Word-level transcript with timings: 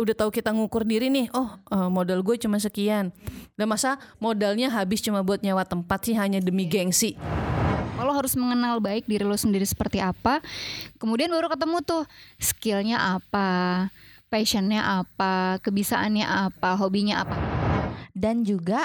udah 0.00 0.16
tahu 0.16 0.32
kita 0.32 0.50
ngukur 0.50 0.88
diri 0.88 1.12
nih, 1.12 1.28
oh 1.36 1.60
uh, 1.70 1.88
modal 1.92 2.24
gue 2.24 2.40
cuma 2.40 2.56
sekian. 2.56 3.12
Dan 3.54 3.66
masa 3.68 4.00
modalnya 4.16 4.72
habis 4.72 5.04
cuma 5.04 5.20
buat 5.20 5.44
nyewa 5.44 5.62
tempat 5.68 6.08
sih 6.08 6.16
hanya 6.16 6.40
demi 6.40 6.64
gengsi. 6.64 7.14
Lo 8.00 8.16
harus 8.16 8.32
mengenal 8.32 8.80
baik 8.80 9.04
diri 9.04 9.28
lo 9.28 9.36
sendiri 9.36 9.68
seperti 9.68 10.00
apa. 10.00 10.40
Kemudian 10.96 11.28
baru 11.28 11.52
ketemu 11.52 11.84
tuh 11.84 12.02
skillnya 12.40 13.20
apa, 13.20 13.92
passionnya 14.32 15.04
apa, 15.04 15.60
kebisaannya 15.60 16.24
apa, 16.24 16.80
hobinya 16.80 17.22
apa. 17.22 17.36
dan 18.14 18.42
juga 18.44 18.84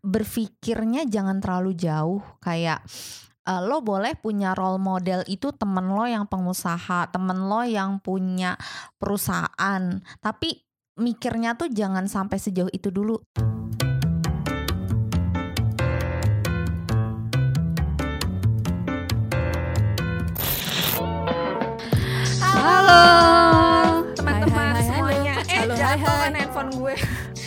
berpikirnya 0.00 1.04
jangan 1.04 1.44
terlalu 1.44 1.76
jauh 1.76 2.24
kayak 2.40 2.80
eh, 3.46 3.60
lo 3.62 3.80
boleh 3.80 4.16
punya 4.18 4.52
role 4.52 4.80
model 4.80 5.24
itu 5.28 5.52
temen 5.54 5.92
lo 5.92 6.04
yang 6.04 6.24
pengusaha 6.28 7.08
temen 7.12 7.48
lo 7.48 7.62
yang 7.64 8.00
punya 8.00 8.56
perusahaan 8.96 9.82
tapi 10.20 10.60
mikirnya 11.00 11.56
tuh 11.56 11.72
jangan 11.72 12.04
sampai 12.04 12.36
sejauh 12.36 12.68
itu 12.72 12.92
dulu 12.92 13.16
Halo. 22.40 23.02
teman-teman 24.14 24.52
Hai, 24.52 24.72
hai, 24.72 24.74
hai, 24.74 24.86
semuanya 24.88 25.34
halo. 25.54 25.72
eh 25.74 25.78
jatuh 25.78 26.06
hai. 26.06 26.22
kan 26.22 26.32
handphone 26.36 26.70
gue 26.74 26.94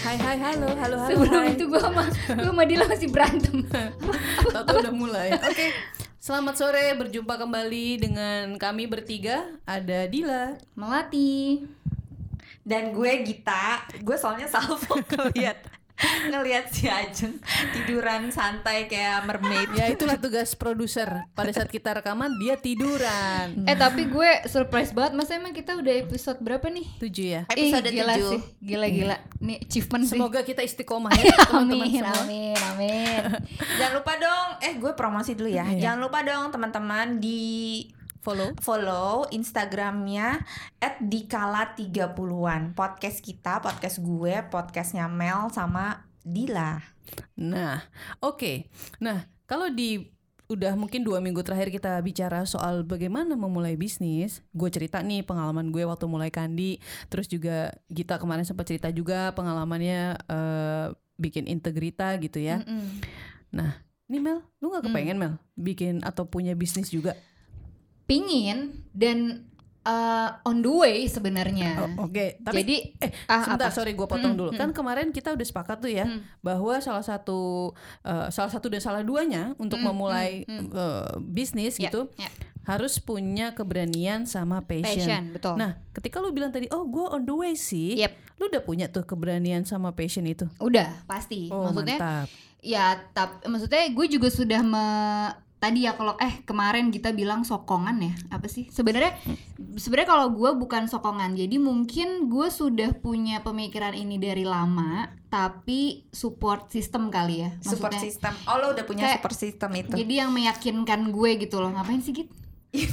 Hai 0.03 0.15
hai 0.19 0.35
halo 0.35 0.67
halo 0.75 0.95
halo. 0.99 1.07
Sebelum 1.07 1.41
hai. 1.47 1.53
itu 1.55 1.63
gue 1.65 1.79
sama 1.79 2.03
gue 2.11 2.43
sama 2.43 2.63
Dila 2.67 2.85
masih 2.91 3.07
berantem. 3.07 3.57
Tahu 4.63 4.77
udah 4.79 4.95
mulai. 4.95 5.29
Oke. 5.35 5.75
Selamat 6.23 6.55
sore, 6.55 6.95
berjumpa 6.95 7.35
kembali 7.35 7.99
dengan 7.99 8.55
kami 8.55 8.87
bertiga. 8.87 9.43
Ada 9.67 10.07
Dila. 10.07 10.55
Melati. 10.79 11.67
dan 12.63 12.95
gue 12.95 13.11
Gita 13.27 13.83
gue 13.99 14.15
soalnya 14.15 14.47
salvo 14.47 14.95
ngeliat 15.11 15.59
ngeliat 16.31 16.69
si 16.69 16.87
Ajeng 16.87 17.39
tiduran 17.71 18.29
santai 18.29 18.85
kayak 18.85 19.23
mermaid 19.23 19.69
Ya 19.73 19.89
itulah 19.89 20.19
tugas 20.19 20.53
produser. 20.53 21.27
Pada 21.33 21.49
saat 21.49 21.69
kita 21.69 21.95
rekaman 21.95 22.35
dia 22.37 22.57
tiduran. 22.57 23.55
Eh 23.69 23.75
tapi 23.75 24.05
gue 24.05 24.43
surprise 24.45 24.91
banget 24.91 25.15
Masa 25.15 25.39
emang 25.39 25.55
kita 25.55 25.73
udah 25.73 25.93
episode 26.03 26.39
berapa 26.39 26.67
nih? 26.67 26.85
Tujuh 26.99 27.25
ya. 27.25 27.41
episode 27.47 27.85
Ih, 27.87 27.93
gila 27.95 28.13
7. 28.15 28.31
sih 28.33 28.41
Gila-gila 28.59 29.17
Ini 29.39 29.53
achievement 29.63 30.03
sih 30.03 30.17
Semoga 30.19 30.39
kita 30.43 30.61
istiqomah 30.61 31.11
ya 31.15 31.23
teman-teman 31.47 31.87
Amin, 31.87 32.01
semua. 32.03 32.21
amin, 32.21 32.57
amin 32.75 33.21
Jangan 33.79 33.93
lupa 33.95 34.13
dong, 34.17 34.47
eh 34.59 34.73
gue 34.75 34.91
promosi 34.93 35.31
dulu 35.33 35.49
ya. 35.49 35.63
Iya. 35.65 35.79
Jangan 35.89 35.99
lupa 36.01 36.19
dong 36.21 36.45
teman-teman 36.51 37.07
di 37.17 37.41
Follow. 38.23 38.55
follow 38.63 39.27
Instagramnya 39.35 40.47
@dikala30an. 40.79 42.71
Podcast 42.71 43.19
kita, 43.19 43.59
podcast 43.59 43.99
gue, 43.99 44.47
podcastnya 44.47 45.11
Mel 45.11 45.51
sama 45.51 46.07
Dila. 46.23 46.79
Nah, 47.35 47.83
oke. 48.23 48.71
Nah, 49.03 49.27
kalau 49.43 49.67
di 49.67 50.07
udah 50.47 50.71
mungkin 50.79 51.03
dua 51.03 51.19
minggu 51.19 51.43
terakhir 51.43 51.67
kita 51.67 51.99
bicara 51.99 52.47
soal 52.47 52.87
bagaimana 52.87 53.35
memulai 53.35 53.75
bisnis, 53.75 54.39
gue 54.55 54.71
cerita 54.71 55.03
nih 55.03 55.27
pengalaman 55.27 55.67
gue 55.75 55.83
waktu 55.83 56.07
mulai 56.07 56.31
kandi, 56.31 56.79
terus 57.11 57.27
juga 57.27 57.75
Gita 57.91 58.15
kemarin 58.15 58.47
sempat 58.47 58.71
cerita 58.71 58.87
juga 58.87 59.35
pengalamannya 59.35 60.15
eh, 60.31 60.87
bikin 61.19 61.43
integrita 61.51 62.15
gitu 62.23 62.39
ya. 62.39 62.63
Mm-mm. 62.63 63.03
Nah, 63.51 63.83
ini 64.07 64.23
Mel, 64.23 64.47
lu 64.63 64.71
nggak 64.71 64.87
kepengen 64.87 65.19
Mel 65.19 65.35
bikin 65.59 65.99
atau 66.07 66.23
punya 66.23 66.55
bisnis 66.55 66.87
juga? 66.87 67.19
Pingin 68.03 68.83
Dan 68.89 69.47
uh, 69.81 70.29
on 70.43 70.59
the 70.59 70.69
way 70.69 71.05
sebenarnya 71.05 71.81
Oh, 71.81 72.05
Oke, 72.05 72.37
tapi 72.39 72.61
Jadi 72.61 72.75
eh 72.99 73.11
ah, 73.25 73.41
sebentar 73.41 73.67
apa? 73.67 73.75
sorry 73.75 73.91
gue 73.91 74.05
potong 74.05 74.31
Hmm, 74.31 74.39
dulu. 74.39 74.51
hmm. 74.51 74.59
Kan 74.59 74.69
kemarin 74.71 75.09
kita 75.09 75.31
udah 75.31 75.43
sepakat 75.43 75.77
tuh 75.79 75.91
ya 75.91 76.05
Hmm. 76.05 76.21
bahwa 76.39 76.77
salah 76.77 77.01
satu 77.01 77.71
eh, 78.01 78.27
salah 78.29 78.49
satu 78.49 78.67
dan 78.67 78.79
salah 78.79 79.01
duanya 79.01 79.55
untuk 79.57 79.77
Hmm, 79.77 79.89
memulai 79.89 80.43
hmm, 80.43 80.67
eh, 80.69 81.11
bisnis 81.21 81.75
Ya, 81.75 81.87
gitu 81.87 82.07
ya. 82.13 82.29
harus 82.63 82.95
punya 82.97 83.51
keberanian 83.51 84.23
sama 84.23 84.61
passion. 84.61 85.03
Passion 85.03 85.23
betul 85.31 85.55
Nah, 85.55 85.75
ketika 85.91 86.17
lu 86.17 86.31
bilang 86.31 86.47
tadi, 86.49 86.67
oh 86.69 86.85
gue 86.85 87.05
on 87.05 87.23
the 87.23 87.33
way 87.33 87.53
sih, 87.53 87.97
Yep. 87.97 88.11
lu 88.37 88.47
udah 88.47 88.61
punya 88.61 88.85
tuh 88.87 89.03
keberanian 89.03 89.63
sama 89.63 89.91
passion 89.91 90.23
itu. 90.23 90.47
Udah 90.57 91.03
pasti 91.03 91.47
Oh 91.49 91.65
Maksudnya 91.65 91.97
mantap. 91.97 92.27
Ya 92.61 92.85
tap, 93.11 93.43
Maksudnya 93.43 93.89
gue 93.89 94.07
juga 94.07 94.27
sudah 94.29 94.61
me 94.61 94.85
tadi 95.63 95.87
ya 95.87 95.95
kalau 95.95 96.19
eh 96.19 96.43
kemarin 96.43 96.91
kita 96.91 97.09
bilang 97.09 97.41
sokongan 97.41 97.95
ya 97.97 98.11
apa 98.29 98.45
sih 98.45 98.67
sebenarnya 98.67 99.15
sebenarnya 99.73 100.09
kalau 100.09 100.27
gue 100.29 100.51
bukan 100.53 100.85
sokongan 100.85 101.33
jadi 101.33 101.55
mungkin 101.55 102.27
gue 102.27 102.51
sudah 102.51 102.91
punya 102.93 103.39
pemikiran 103.39 103.95
ini 103.95 104.19
dari 104.19 104.43
lama 104.43 105.07
tapi 105.27 106.03
support 106.11 106.67
system 106.67 107.07
kali 107.07 107.41
ya 107.41 107.55
Support 107.57 107.95
Maksudnya, 107.95 108.03
system. 108.03 108.33
Oh, 108.43 108.59
lo 108.59 108.67
udah 108.69 108.83
punya 108.83 109.01
kayak- 109.07 109.17
support 109.17 109.35
system 109.35 109.71
itu. 109.73 109.95
jadi 109.95 110.13
yang 110.21 110.31
meyakinkan 110.31 111.09
gue 111.09 111.31
gitu 111.39 111.57
loh 111.57 111.71
ngapain 111.71 112.03
sih 112.03 112.11
Git? 112.11 112.27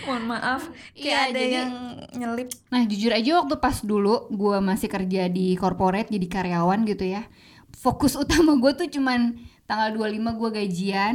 Mohon 0.00 0.24
maaf, 0.30 0.62
kayak 0.94 1.04
Iya, 1.04 1.16
ada 1.20 1.36
jadi- 1.36 1.52
yang 1.54 1.72
nyelip. 2.16 2.48
Nah 2.66 2.82
jujur 2.82 3.12
aja 3.12 3.30
waktu 3.36 3.54
pas 3.58 3.76
dulu 3.82 4.24
gue 4.30 4.56
masih 4.58 4.88
kerja 4.88 5.28
di 5.28 5.52
corporate 5.54 6.08
jadi 6.08 6.26
karyawan 6.26 6.80
gitu 6.86 7.04
ya 7.04 7.28
Fokus 7.78 8.18
utama 8.18 8.58
gue 8.58 8.74
tuh 8.74 8.88
cuman 8.90 9.38
tanggal 9.70 9.94
25 9.94 10.40
gue 10.40 10.50
gajian 10.50 11.14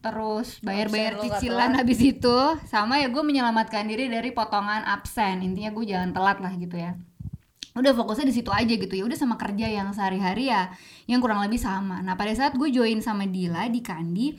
Terus 0.00 0.56
bayar-bayar 0.64 1.20
cicilan 1.20 1.76
habis 1.76 2.00
itu 2.00 2.38
Sama 2.64 3.02
ya 3.02 3.12
gue 3.12 3.20
menyelamatkan 3.20 3.84
diri 3.84 4.08
dari 4.08 4.32
potongan 4.32 4.86
absen. 4.88 5.44
Intinya 5.44 5.74
gue 5.76 5.84
jangan 5.84 6.10
telat 6.16 6.38
lah 6.40 6.52
gitu 6.56 6.80
ya. 6.80 6.96
Udah 7.76 7.92
fokusnya 7.92 8.26
di 8.26 8.34
situ 8.34 8.50
aja 8.50 8.70
gitu 8.70 8.90
ya 8.90 9.04
udah 9.06 9.18
sama 9.18 9.36
kerja 9.38 9.68
yang 9.68 9.92
sehari-hari 9.92 10.48
ya 10.50 10.72
yang 11.04 11.20
kurang 11.20 11.44
lebih 11.44 11.60
sama. 11.60 12.00
Nah 12.00 12.16
pada 12.16 12.32
saat 12.32 12.56
gue 12.56 12.72
join 12.72 12.98
sama 13.04 13.28
Dila 13.28 13.68
di 13.68 13.84
Kandi 13.84 14.34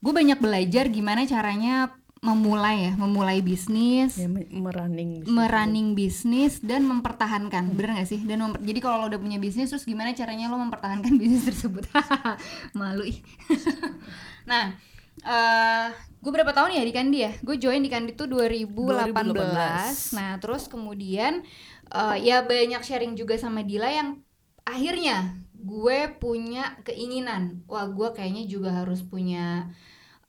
gue 0.00 0.12
banyak 0.16 0.40
belajar 0.40 0.88
gimana 0.88 1.28
caranya 1.28 1.99
memulai 2.20 2.76
ya 2.84 2.92
memulai 3.00 3.40
bisnis 3.40 4.12
Ya, 4.14 4.28
me- 4.28 4.44
merunning. 4.46 5.24
bisnis. 5.24 5.32
merunning 5.32 5.88
bisnis 5.96 6.52
dan 6.60 6.84
mempertahankan 6.84 7.72
bener 7.72 7.96
gak 7.96 8.08
sih 8.08 8.20
dan 8.22 8.44
memper- 8.44 8.60
jadi 8.60 8.78
kalau 8.78 8.96
lo 9.00 9.06
udah 9.08 9.16
punya 9.16 9.40
bisnis 9.40 9.72
terus 9.72 9.88
gimana 9.88 10.12
caranya 10.12 10.52
lo 10.52 10.60
mempertahankan 10.60 11.16
bisnis 11.20 11.48
tersebut 11.48 11.88
malu 12.78 13.08
ih 13.08 13.18
nah 14.50 14.76
eh 15.20 15.88
gue 16.20 16.28
berapa 16.30 16.52
tahun 16.52 16.76
ya 16.76 16.84
di 16.84 16.92
Kandi 16.92 17.18
ya 17.20 17.32
gue 17.40 17.56
join 17.56 17.80
di 17.80 17.88
Kandi 17.88 18.12
tuh 18.12 18.28
2018, 18.28 19.16
2018. 19.16 20.16
nah 20.16 20.36
terus 20.36 20.68
kemudian 20.68 21.40
eh, 21.88 22.16
ya 22.20 22.44
banyak 22.44 22.80
sharing 22.80 23.16
juga 23.16 23.36
sama 23.36 23.64
Dila 23.64 23.88
yang 23.88 24.20
akhirnya 24.64 25.40
gue 25.56 25.98
punya 26.16 26.76
keinginan 26.84 27.64
wah 27.64 27.88
gue 27.88 28.12
kayaknya 28.12 28.44
juga 28.44 28.72
harus 28.76 29.00
punya 29.00 29.72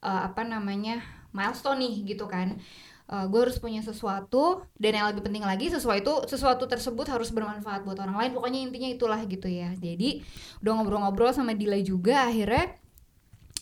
eh, 0.01 0.21
apa 0.27 0.41
namanya 0.43 1.01
milestone 1.31 1.79
nih 1.81 1.95
gitu 2.15 2.25
kan. 2.27 2.59
Eh, 3.11 3.25
gue 3.27 3.39
harus 3.43 3.59
punya 3.59 3.83
sesuatu 3.83 4.63
dan 4.79 4.91
yang 4.95 5.07
lebih 5.11 5.27
penting 5.27 5.43
lagi 5.43 5.67
sesuatu 5.67 6.23
sesuatu 6.31 6.63
tersebut 6.63 7.11
harus 7.11 7.27
bermanfaat 7.35 7.83
buat 7.83 7.99
orang 7.99 8.15
lain. 8.15 8.31
Pokoknya 8.31 8.59
intinya 8.63 8.87
itulah 8.87 9.19
gitu 9.27 9.51
ya. 9.51 9.75
Jadi 9.75 10.23
udah 10.63 10.71
ngobrol-ngobrol 10.79 11.35
sama 11.35 11.51
Dila 11.51 11.75
juga 11.83 12.31
akhirnya 12.31 12.79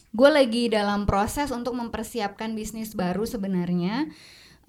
gue 0.10 0.30
lagi 0.30 0.70
dalam 0.74 1.06
proses 1.06 1.50
untuk 1.54 1.74
mempersiapkan 1.78 2.54
bisnis 2.54 2.94
baru 2.94 3.26
sebenarnya. 3.26 4.10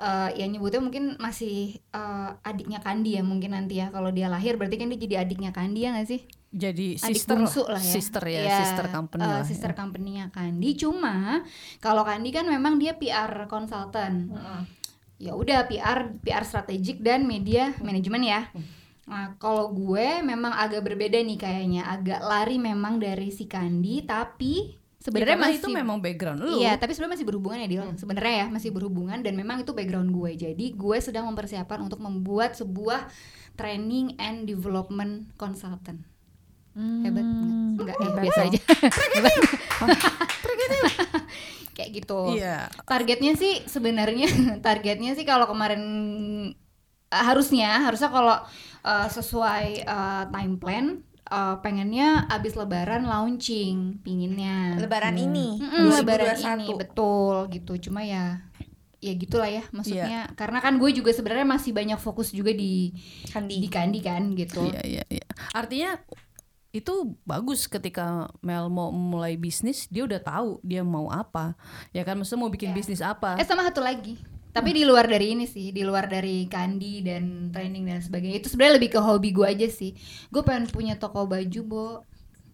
Eh 0.00 0.30
ya 0.40 0.46
nyebutnya 0.48 0.80
mungkin 0.80 1.20
masih 1.20 1.76
eh, 1.92 2.30
adiknya 2.40 2.80
Kandi 2.80 3.20
ya 3.20 3.22
mungkin 3.22 3.52
nanti 3.52 3.84
ya. 3.84 3.92
Kalau 3.92 4.08
dia 4.08 4.32
lahir 4.32 4.56
berarti 4.56 4.80
kan 4.80 4.88
dia 4.88 5.00
jadi 5.00 5.16
adiknya 5.28 5.52
Kandi 5.52 5.84
ya 5.84 5.92
gak 5.92 6.08
sih 6.08 6.39
Jadi 6.50 6.98
sister, 6.98 7.38
lah. 7.38 7.78
ya. 7.78 7.92
sister 7.94 8.24
ya, 8.26 8.40
Iya, 8.42 8.58
sister 8.66 8.86
company 8.90 9.22
eh, 9.22 9.30
lah. 9.30 9.42
sister 9.46 9.70
ya. 9.70 9.76
company-nya 9.78 10.24
Kandi. 10.34 10.70
Cuma 10.74 11.46
kalau 11.78 12.02
Kandi 12.02 12.34
kan 12.34 12.42
memang 12.50 12.82
dia 12.82 12.98
PR 12.98 13.46
consultant. 13.46 14.34
Ya 15.20 15.38
udah 15.38 15.70
PR 15.70 16.10
PR 16.18 16.42
strategik 16.42 17.06
dan 17.06 17.22
media 17.22 17.70
manajemen 17.78 18.26
ya. 18.26 18.50
Nah, 19.06 19.34
kalau 19.38 19.70
gue 19.74 20.22
memang 20.22 20.54
agak 20.54 20.86
berbeda 20.86 21.18
nih 21.18 21.38
kayaknya, 21.38 21.82
agak 21.86 22.22
lari 22.22 22.58
memang 22.62 22.98
dari 22.98 23.30
si 23.30 23.46
Kandi 23.46 24.06
tapi 24.06 24.80
Ya, 25.00 25.08
sebenarnya 25.08 25.38
masih 25.40 25.58
itu 25.64 25.68
memang 25.72 25.96
background 25.96 26.44
lu. 26.44 26.60
Iya, 26.60 26.76
tapi 26.76 26.92
sebenarnya 26.92 27.16
masih 27.16 27.26
berhubungan 27.32 27.56
ya 27.64 27.68
Dil. 27.72 27.84
Sebenarnya 27.96 28.34
ya 28.36 28.46
masih 28.52 28.68
berhubungan 28.68 29.18
dan 29.24 29.32
memang 29.32 29.64
itu 29.64 29.72
background 29.72 30.12
gue. 30.12 30.36
Jadi 30.36 30.76
gue 30.76 30.98
sedang 31.00 31.24
mempersiapkan 31.32 31.80
untuk 31.80 32.04
membuat 32.04 32.52
sebuah 32.52 33.08
training 33.56 34.20
and 34.20 34.44
development 34.44 35.32
consultant. 35.40 36.09
Hebat 36.72 37.24
nggak? 37.24 37.50
Enggak, 37.80 37.96
ya, 37.96 38.04
Hebat 38.06 38.22
biasa 38.22 38.40
aja. 38.46 38.60
Hebat. 39.16 39.34
Kayak 41.76 41.90
gitu. 41.96 42.20
Iya. 42.36 42.68
Targetnya 42.84 43.32
sih 43.34 43.64
sebenarnya 43.64 44.28
targetnya 44.66 45.16
sih 45.16 45.24
kalau 45.24 45.48
kemarin 45.48 45.82
eh, 47.08 47.24
harusnya 47.24 47.80
harusnya 47.80 48.10
kalau 48.12 48.36
eh, 48.84 49.08
sesuai 49.08 49.66
eh, 49.82 50.24
time 50.28 50.54
plan 50.60 50.86
eh, 51.24 51.56
pengennya 51.58 52.28
abis 52.28 52.54
lebaran 52.54 53.08
launching 53.08 54.02
pinginnya 54.04 54.76
Lebaran 54.76 55.16
ini 55.16 55.56
Mm-mm, 55.56 56.04
lebaran 56.04 56.36
2021. 56.36 56.44
ini 56.44 56.66
betul 56.76 57.34
gitu 57.48 57.72
cuma 57.88 58.04
ya 58.04 58.44
ya 59.00 59.16
gitulah 59.16 59.48
ya 59.48 59.64
maksudnya 59.72 60.28
karena 60.36 60.60
kan 60.60 60.76
gue 60.76 60.92
juga 60.92 61.08
sebenarnya 61.08 61.48
masih 61.48 61.72
banyak 61.72 61.96
fokus 61.96 62.36
juga 62.36 62.52
di 62.52 62.92
Kandi. 63.32 63.56
di 63.56 63.68
kandi 63.72 63.98
kan 64.04 64.36
gitu 64.36 64.60
Iya 64.68 64.82
iya 64.84 65.04
iya. 65.08 65.24
Artinya 65.56 65.96
itu 66.70 66.92
bagus 67.22 67.66
ketika 67.66 68.30
Mel 68.40 68.70
mau 68.70 68.90
mulai 68.90 69.34
bisnis 69.34 69.90
dia 69.90 70.06
udah 70.06 70.18
tahu 70.18 70.50
dia 70.62 70.80
mau 70.80 71.10
apa. 71.10 71.58
Ya 71.90 72.02
kan 72.02 72.14
maksudnya 72.14 72.46
mau 72.46 72.50
bikin 72.50 72.70
Iya. 72.70 72.76
bisnis 72.78 73.02
apa. 73.02 73.34
Eh 73.36 73.46
sama 73.46 73.66
satu 73.66 73.82
lagi. 73.82 74.18
Tapi 74.50 74.74
di 74.74 74.82
luar 74.82 75.06
dari 75.06 75.34
ini 75.34 75.46
sih 75.46 75.70
di 75.70 75.86
luar 75.86 76.10
dari 76.10 76.46
kandi 76.46 77.06
dan 77.06 77.54
training 77.54 77.86
dan 77.86 78.02
sebagainya 78.02 78.42
itu 78.42 78.50
sebenarnya 78.50 78.82
lebih 78.82 78.90
ke 78.90 79.00
hobi 79.00 79.30
gue 79.30 79.46
aja 79.46 79.66
sih. 79.66 79.94
Gue 80.26 80.42
pengen 80.42 80.66
punya 80.66 80.94
toko 80.94 81.26
baju 81.26 81.60
bo. 81.62 81.86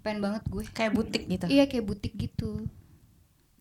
Pengen 0.00 0.20
banget 0.20 0.42
gue. 0.44 0.64
Kayak 0.72 0.92
butik 0.92 1.22
gitu? 1.24 1.44
Iya 1.48 1.64
kayak 1.64 1.84
butik 1.84 2.12
gitu 2.16 2.68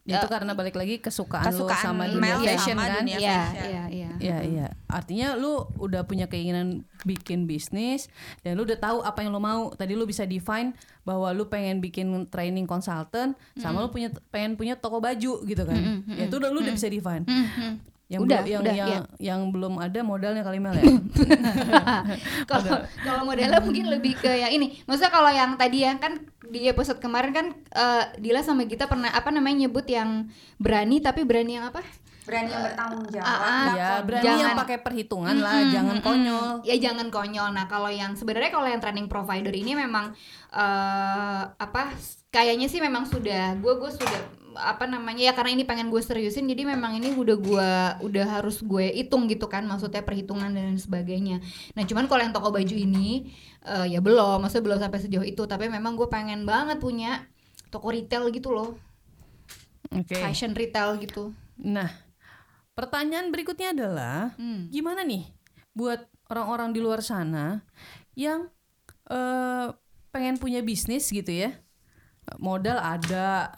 itu 0.06 0.28
karena 0.30 0.54
balik 0.54 0.78
lagi 0.78 1.02
kesukaan, 1.02 1.50
lo 1.50 1.66
Kesukaan 1.66 1.82
sama 1.82 2.04
Mel 2.06 2.38
dunia 2.38 2.38
fashion 2.54 2.78
sama 2.78 2.86
kan 2.86 3.02
dunia 3.02 3.18
iya 3.18 3.38
fashion. 3.42 3.66
iya 3.66 3.84
iya 3.90 4.10
Iya 4.16 4.38
iya. 4.48 4.68
Artinya 4.88 5.36
lu 5.36 5.66
udah 5.76 6.06
punya 6.06 6.30
keinginan 6.30 6.86
bikin 7.04 7.50
bisnis 7.50 8.08
dan 8.46 8.56
lu 8.56 8.64
udah 8.64 8.80
tahu 8.80 9.02
apa 9.02 9.26
yang 9.26 9.34
lu 9.34 9.42
mau. 9.42 9.74
Tadi 9.74 9.92
lu 9.92 10.06
bisa 10.06 10.24
define 10.24 10.72
bahwa 11.04 11.34
lu 11.34 11.46
pengen 11.46 11.82
bikin 11.82 12.08
training 12.30 12.64
consultant 12.64 13.34
sama 13.58 13.82
lu 13.82 13.90
punya 13.90 14.14
pengen 14.30 14.56
punya 14.56 14.78
toko 14.78 15.02
baju 15.02 15.44
gitu 15.44 15.64
kan. 15.66 16.06
Ya 16.08 16.30
itu 16.30 16.36
udah 16.38 16.50
lu 16.50 16.62
udah 16.62 16.72
bisa 16.72 16.88
define. 16.88 17.26
Hmm, 17.26 17.48
hmm. 17.50 17.74
Yang 18.06 18.22
Udah, 18.22 18.38
belum- 18.46 18.52
yang 18.54 18.62
udah, 18.62 18.76
yang, 18.78 18.90
iya. 18.90 19.00
yang 19.18 19.40
belum 19.50 19.74
ada 19.82 20.00
modalnya 20.06 20.46
kali 20.46 20.62
Mel 20.62 20.78
ya. 20.78 20.86
kalau 22.50 22.86
kalau 23.02 23.22
modelnya 23.26 23.58
mungkin 23.66 23.90
lebih 23.90 24.14
ke 24.22 24.30
yang 24.30 24.54
ini 24.54 24.78
maksudnya 24.86 25.10
kalau 25.10 25.32
yang 25.34 25.58
tadi 25.58 25.90
ya 25.90 25.98
kan 25.98 26.22
di 26.46 26.70
episode 26.70 27.02
kemarin 27.02 27.34
kan 27.34 27.48
eh, 27.74 28.04
Dila 28.22 28.46
sama 28.46 28.70
kita 28.70 28.86
pernah 28.86 29.10
apa 29.10 29.34
namanya 29.34 29.66
nyebut 29.66 29.90
yang 29.90 30.30
berani 30.62 31.02
tapi 31.02 31.26
berani 31.26 31.58
yang 31.58 31.66
apa 31.74 31.82
berani 32.26 32.50
yang 32.50 32.64
bertanggung 32.66 33.06
jawab. 33.14 33.30
Ah, 33.30 33.38
ah. 33.38 33.66
ya 33.78 33.90
berani 34.02 34.26
Jangan- 34.26 34.42
yang 34.42 34.54
pakai 34.58 34.78
perhitungan 34.82 35.36
lah, 35.40 35.56
Mm-mm, 35.62 35.72
jangan 35.72 35.98
konyol. 36.02 36.48
ya 36.66 36.76
jangan 36.82 37.08
konyol. 37.14 37.50
Nah 37.54 37.66
kalau 37.70 37.88
yang 37.88 38.18
sebenarnya 38.18 38.50
kalau 38.50 38.66
yang 38.66 38.82
training 38.82 39.06
provider 39.06 39.54
ini 39.54 39.78
memang 39.78 40.12
eh 40.52 41.42
apa 41.46 41.94
kayaknya 42.30 42.66
sih 42.66 42.82
memang 42.82 43.06
sudah 43.06 43.56
gue 43.56 43.74
gue 43.78 43.92
sudah 43.92 44.22
apa 44.56 44.88
namanya 44.88 45.20
ya 45.20 45.34
karena 45.36 45.52
ini 45.52 45.68
pengen 45.68 45.92
gue 45.92 46.00
seriusin 46.00 46.48
jadi 46.48 46.64
memang 46.64 46.96
ini 46.96 47.12
udah 47.12 47.36
gue 47.36 47.70
udah 48.08 48.26
harus 48.40 48.64
gue 48.64 48.88
hitung 48.96 49.28
gitu 49.28 49.52
kan 49.52 49.68
maksudnya 49.68 50.00
perhitungan 50.00 50.48
dan 50.50 50.72
lain 50.72 50.80
sebagainya. 50.80 51.44
Nah 51.76 51.84
cuman 51.84 52.08
kalau 52.08 52.24
yang 52.24 52.32
toko 52.32 52.56
baju 52.56 52.76
ini 52.76 53.36
eh, 53.68 53.86
ya 53.92 54.00
belum 54.00 54.40
maksudnya 54.42 54.64
belum 54.64 54.80
sampai 54.80 55.00
sejauh 55.04 55.28
itu 55.28 55.44
tapi 55.44 55.68
memang 55.68 56.00
gue 56.00 56.08
pengen 56.08 56.48
banget 56.48 56.80
punya 56.80 57.28
toko 57.68 57.92
retail 57.92 58.32
gitu 58.32 58.56
loh. 58.56 58.80
Oke. 59.92 60.18
fashion 60.18 60.52
retail 60.56 60.98
gitu. 61.00 61.32
Nah, 61.62 61.88
pertanyaan 62.76 63.32
berikutnya 63.32 63.72
adalah 63.72 64.36
Hmm. 64.36 64.68
gimana 64.70 65.02
nih 65.02 65.24
buat 65.72 66.04
orang-orang 66.28 66.70
di 66.72 66.80
luar 66.80 67.00
sana 67.00 67.64
yang 68.14 68.52
eh, 69.06 69.68
pengen 70.10 70.36
punya 70.36 70.60
bisnis 70.60 71.08
gitu 71.08 71.30
ya? 71.30 71.54
Modal 72.38 72.78
ada 72.78 73.54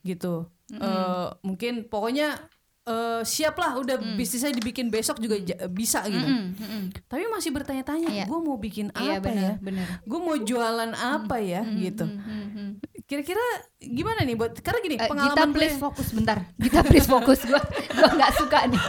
gitu. 0.00 0.46
Eh, 0.70 1.26
mungkin 1.42 1.84
pokoknya 1.84 2.38
eh, 2.82 3.22
siap 3.22 3.54
lah 3.56 3.76
udah 3.76 3.98
bisnisnya 4.14 4.50
dibikin 4.50 4.88
besok 4.88 5.18
juga 5.18 5.36
bisa 5.68 6.02
gitu. 6.04 6.22
Mm-mm, 6.22 6.54
mm-mm. 6.54 6.82
tapi 7.06 7.26
masih 7.26 7.50
bertanya-tanya 7.50 8.10
Iya. 8.10 8.24
gue 8.24 8.38
mau 8.40 8.56
bikin 8.56 8.90
iya 8.96 9.18
apa 9.18 9.28
ya? 9.28 9.54
benar. 9.54 9.54
Benar 9.58 9.86
gue 10.02 10.18
mau 10.18 10.36
jualan 10.36 10.92
apa 10.92 11.36
ya? 11.38 11.62
gitu. 11.66 12.06
Hmm, 12.06 12.22
hmm, 12.22 12.48
hmm. 12.48 12.70
Kira-kira 13.12 13.44
gimana 13.76 14.24
nih 14.24 14.32
buat 14.40 14.56
karena 14.64 14.80
gini 14.80 14.96
Gita 14.96 15.12
pengalaman 15.12 15.52
gue 15.52 15.60
please 15.60 15.76
fokus 15.76 16.08
bentar. 16.16 16.48
Gita 16.56 16.80
please 16.80 17.04
fokus. 17.04 17.44
Gue 17.44 17.60
gue 17.92 18.08
nggak 18.08 18.32
suka 18.40 18.64
nih 18.72 18.80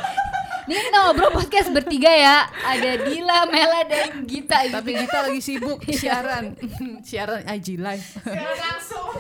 ini 0.64 0.80
kita 0.80 0.98
ngobrol 1.02 1.32
podcast 1.34 1.70
bertiga 1.70 2.08
ya. 2.08 2.38
Ada 2.48 3.04
Dila 3.04 3.40
Mela 3.46 3.82
dan 3.84 4.24
Gita 4.24 4.64
gitu. 4.64 4.74
tapi 4.74 4.92
kita 4.96 5.18
lagi 5.22 5.42
sibuk 5.42 5.78
siaran. 5.86 6.56
Siaran 7.08 7.44
IG 7.46 7.76
live. 7.78 8.08
Langsung. 8.26 9.12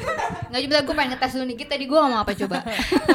Nggak 0.48 0.62
coba 0.63 0.78
gue 0.80 0.95
pengen 0.95 1.10
ngetes 1.12 1.31
dulu 1.34 1.45
nih. 1.45 1.56
Gita 1.57 1.69
tadi 1.69 1.86
gue 1.86 2.00
ngomong 2.00 2.22
apa 2.22 2.31
coba? 2.34 2.57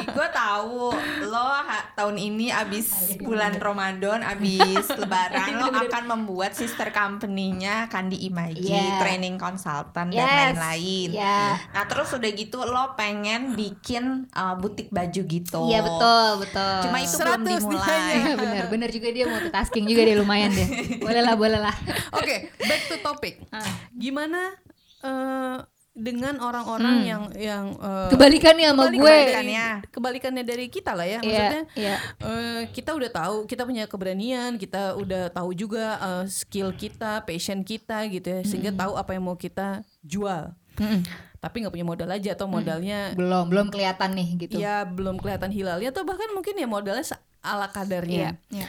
Gue 0.09 0.29
tahu. 0.29 0.93
Lo 1.25 1.45
ha- 1.49 1.87
tahun 1.95 2.17
ini 2.17 2.51
abis 2.51 2.87
bulan 3.19 3.57
Ramadan 3.57 4.21
abis 4.21 4.85
lebaran 5.01 5.49
lo 5.55 5.71
akan 5.71 6.03
membuat 6.07 6.53
sister 6.53 6.91
company-nya 6.91 7.89
Kandi 7.89 8.21
Imaji 8.23 8.61
Yeah. 8.69 9.01
training 9.01 9.39
consultant 9.39 10.11
dan 10.11 10.19
Yes. 10.19 10.35
lain-lain. 10.53 11.09
Ya 11.15 11.57
nah 11.71 11.87
terus 11.87 12.11
udah 12.11 12.29
gitu 12.29 12.59
lo 12.61 12.93
pengen 12.95 13.55
bikin 13.55 14.27
uh, 14.31 14.55
butik 14.55 14.91
baju 14.91 15.21
gitu. 15.23 15.61
Iya 15.65 15.81
betul 15.81 16.29
betul. 16.43 16.77
Cuma 16.85 16.99
itu 16.99 17.15
belum 17.15 17.41
100 17.41 17.49
dimulai 17.49 18.18
Iya, 18.21 18.35
bener 18.35 18.65
bener 18.69 18.89
juga 18.89 19.09
dia 19.09 19.25
multitasking 19.25 19.85
juga 19.85 20.03
deh 20.03 20.17
lumayan 20.17 20.51
deh 20.51 20.69
boleh 20.99 21.23
lah 21.23 21.35
boleh 21.35 21.61
lah 21.61 21.77
Oke, 22.13 22.37
back 22.59 22.83
to 22.85 22.97
topic. 22.99 23.41
Ah. 23.49 23.63
Gimana 23.91 24.53
eh, 25.01 25.57
dengan 25.95 26.39
orang-orang 26.39 27.03
yang 27.03 27.23
yang 27.35 27.65
eh, 27.75 28.07
kebalikannya 28.09 28.71
sama 28.71 28.87
kebalikan 28.87 28.95
gue 28.95 29.03
dari- 29.03 29.19
Kebalikannya. 29.25 29.67
kebalikannya 29.91 30.45
dari 30.45 30.67
kita 30.69 30.93
lah 30.93 31.03
ya. 31.05 31.19
Iya, 31.19 31.27
Maksudnya 31.27 31.63
iya. 31.75 31.97
eh, 32.21 32.61
kita 32.71 32.91
udah 32.93 33.11
tahu, 33.13 33.37
kita 33.45 33.63
punya 33.65 33.85
keberanian, 33.85 34.55
kita 34.57 34.95
udah 34.95 35.27
tahu 35.29 35.51
juga 35.53 35.85
eh, 35.99 36.25
skill 36.29 36.71
kita, 36.73 37.23
passion 37.23 37.63
kita 37.63 38.07
gitu 38.07 38.29
ya, 38.29 38.41
sehingga 38.43 38.71
tahu 38.73 38.95
apa 38.95 39.11
yang 39.11 39.25
mau 39.25 39.35
kita 39.35 39.83
jual. 40.01 40.55
Mm-mm. 40.79 41.03
Tapi 41.39 41.63
nggak 41.63 41.75
punya 41.75 41.87
modal 41.87 42.11
aja 42.11 42.35
atau 42.35 42.51
modalnya 42.51 43.15
belum 43.15 43.47
belum 43.47 43.67
kelihatan 43.71 44.11
nih 44.19 44.29
gitu 44.43 44.59
ya 44.59 44.83
belum 44.83 45.23
kelihatan 45.23 45.55
hilalnya 45.55 45.95
atau 45.95 46.03
bahkan 46.03 46.31
mungkin 46.35 46.59
ya 46.59 46.67
modalnya 46.67 47.07
ala 47.43 47.71
kadarnya. 47.71 48.35
iya 48.35 48.65
iya 48.65 48.69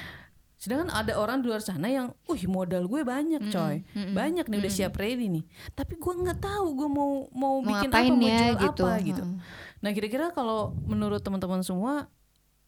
Sedangkan 0.59 0.91
ada 0.91 1.15
orang 1.15 1.39
di 1.39 1.47
luar 1.47 1.63
sana 1.63 1.88
yang, 1.88 2.11
wih 2.27 2.44
modal 2.51 2.83
gue 2.83 3.07
banyak 3.07 3.47
coy, 3.47 3.79
banyak 4.11 4.44
nih 4.44 4.57
udah 4.59 4.73
siap 4.75 5.00
ready 5.00 5.31
nih. 5.31 5.47
Tapi 5.71 5.95
gue 5.95 6.13
nggak 6.19 6.44
tahu 6.44 6.75
gue 6.75 6.89
mau 6.91 7.31
mau, 7.31 7.63
Mau 7.63 7.79
bikin 7.79 7.88
apa, 7.88 8.03
mau 8.11 8.19
ya, 8.27 8.39
jual 8.51 8.59
gitu. 8.67 8.83
apa 8.83 8.91
gitu. 9.00 9.23
Mm. 9.23 9.38
Nah 9.79 9.89
kira-kira 9.95 10.25
kalau 10.35 10.75
menurut 10.83 11.23
teman-teman 11.23 11.63
semua 11.63 12.11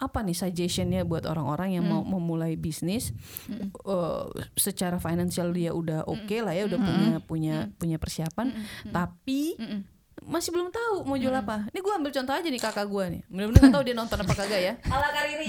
apa 0.01 0.25
nih 0.25 0.33
suggestionnya 0.33 1.05
buat 1.05 1.29
orang-orang 1.29 1.77
yang 1.77 1.85
mau 1.85 2.01
memulai 2.01 2.57
bisnis 2.57 3.13
eh, 3.53 4.25
secara 4.57 4.97
finansial 4.97 5.53
dia 5.53 5.71
udah 5.71 6.09
oke 6.09 6.35
lah 6.41 6.57
ya 6.57 6.65
udah 6.65 6.79
punya 6.81 7.11
punya 7.21 7.55
punya 7.77 7.97
persiapan 8.01 8.49
tapi 8.89 9.53
Mm-mm. 9.61 9.81
masih 10.21 10.49
belum 10.49 10.69
tahu 10.69 11.05
mau 11.05 11.17
jual 11.17 11.33
apa. 11.33 11.65
Ini 11.69 11.79
gue 11.81 11.93
ambil 11.93 12.11
contoh 12.13 12.33
aja 12.33 12.45
nih 12.45 12.61
kakak 12.61 12.85
gue 12.85 13.05
nih. 13.09 13.21
Bener-bener 13.25 13.57
nggak 13.61 13.73
tahu 13.73 13.83
dia 13.85 13.95
nonton 13.95 14.17
apa 14.21 14.33
kagak 14.33 14.61
ya. 14.61 14.73
Ala 14.85 15.09
Kariri 15.09 15.45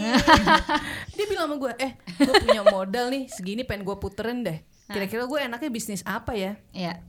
Dia 1.17 1.25
bilang 1.29 1.49
sama 1.49 1.57
gue, 1.61 1.73
eh 1.77 1.93
gue 2.17 2.35
punya 2.41 2.63
modal 2.65 3.13
nih 3.13 3.29
segini 3.29 3.65
pengen 3.65 3.85
gue 3.85 3.97
puterin 3.97 4.41
deh. 4.41 4.65
Kira-kira 4.89 5.25
gue 5.25 5.39
enaknya 5.45 5.69
bisnis 5.69 6.01
apa 6.05 6.33
ya? 6.37 6.57
Iya. 6.73 7.01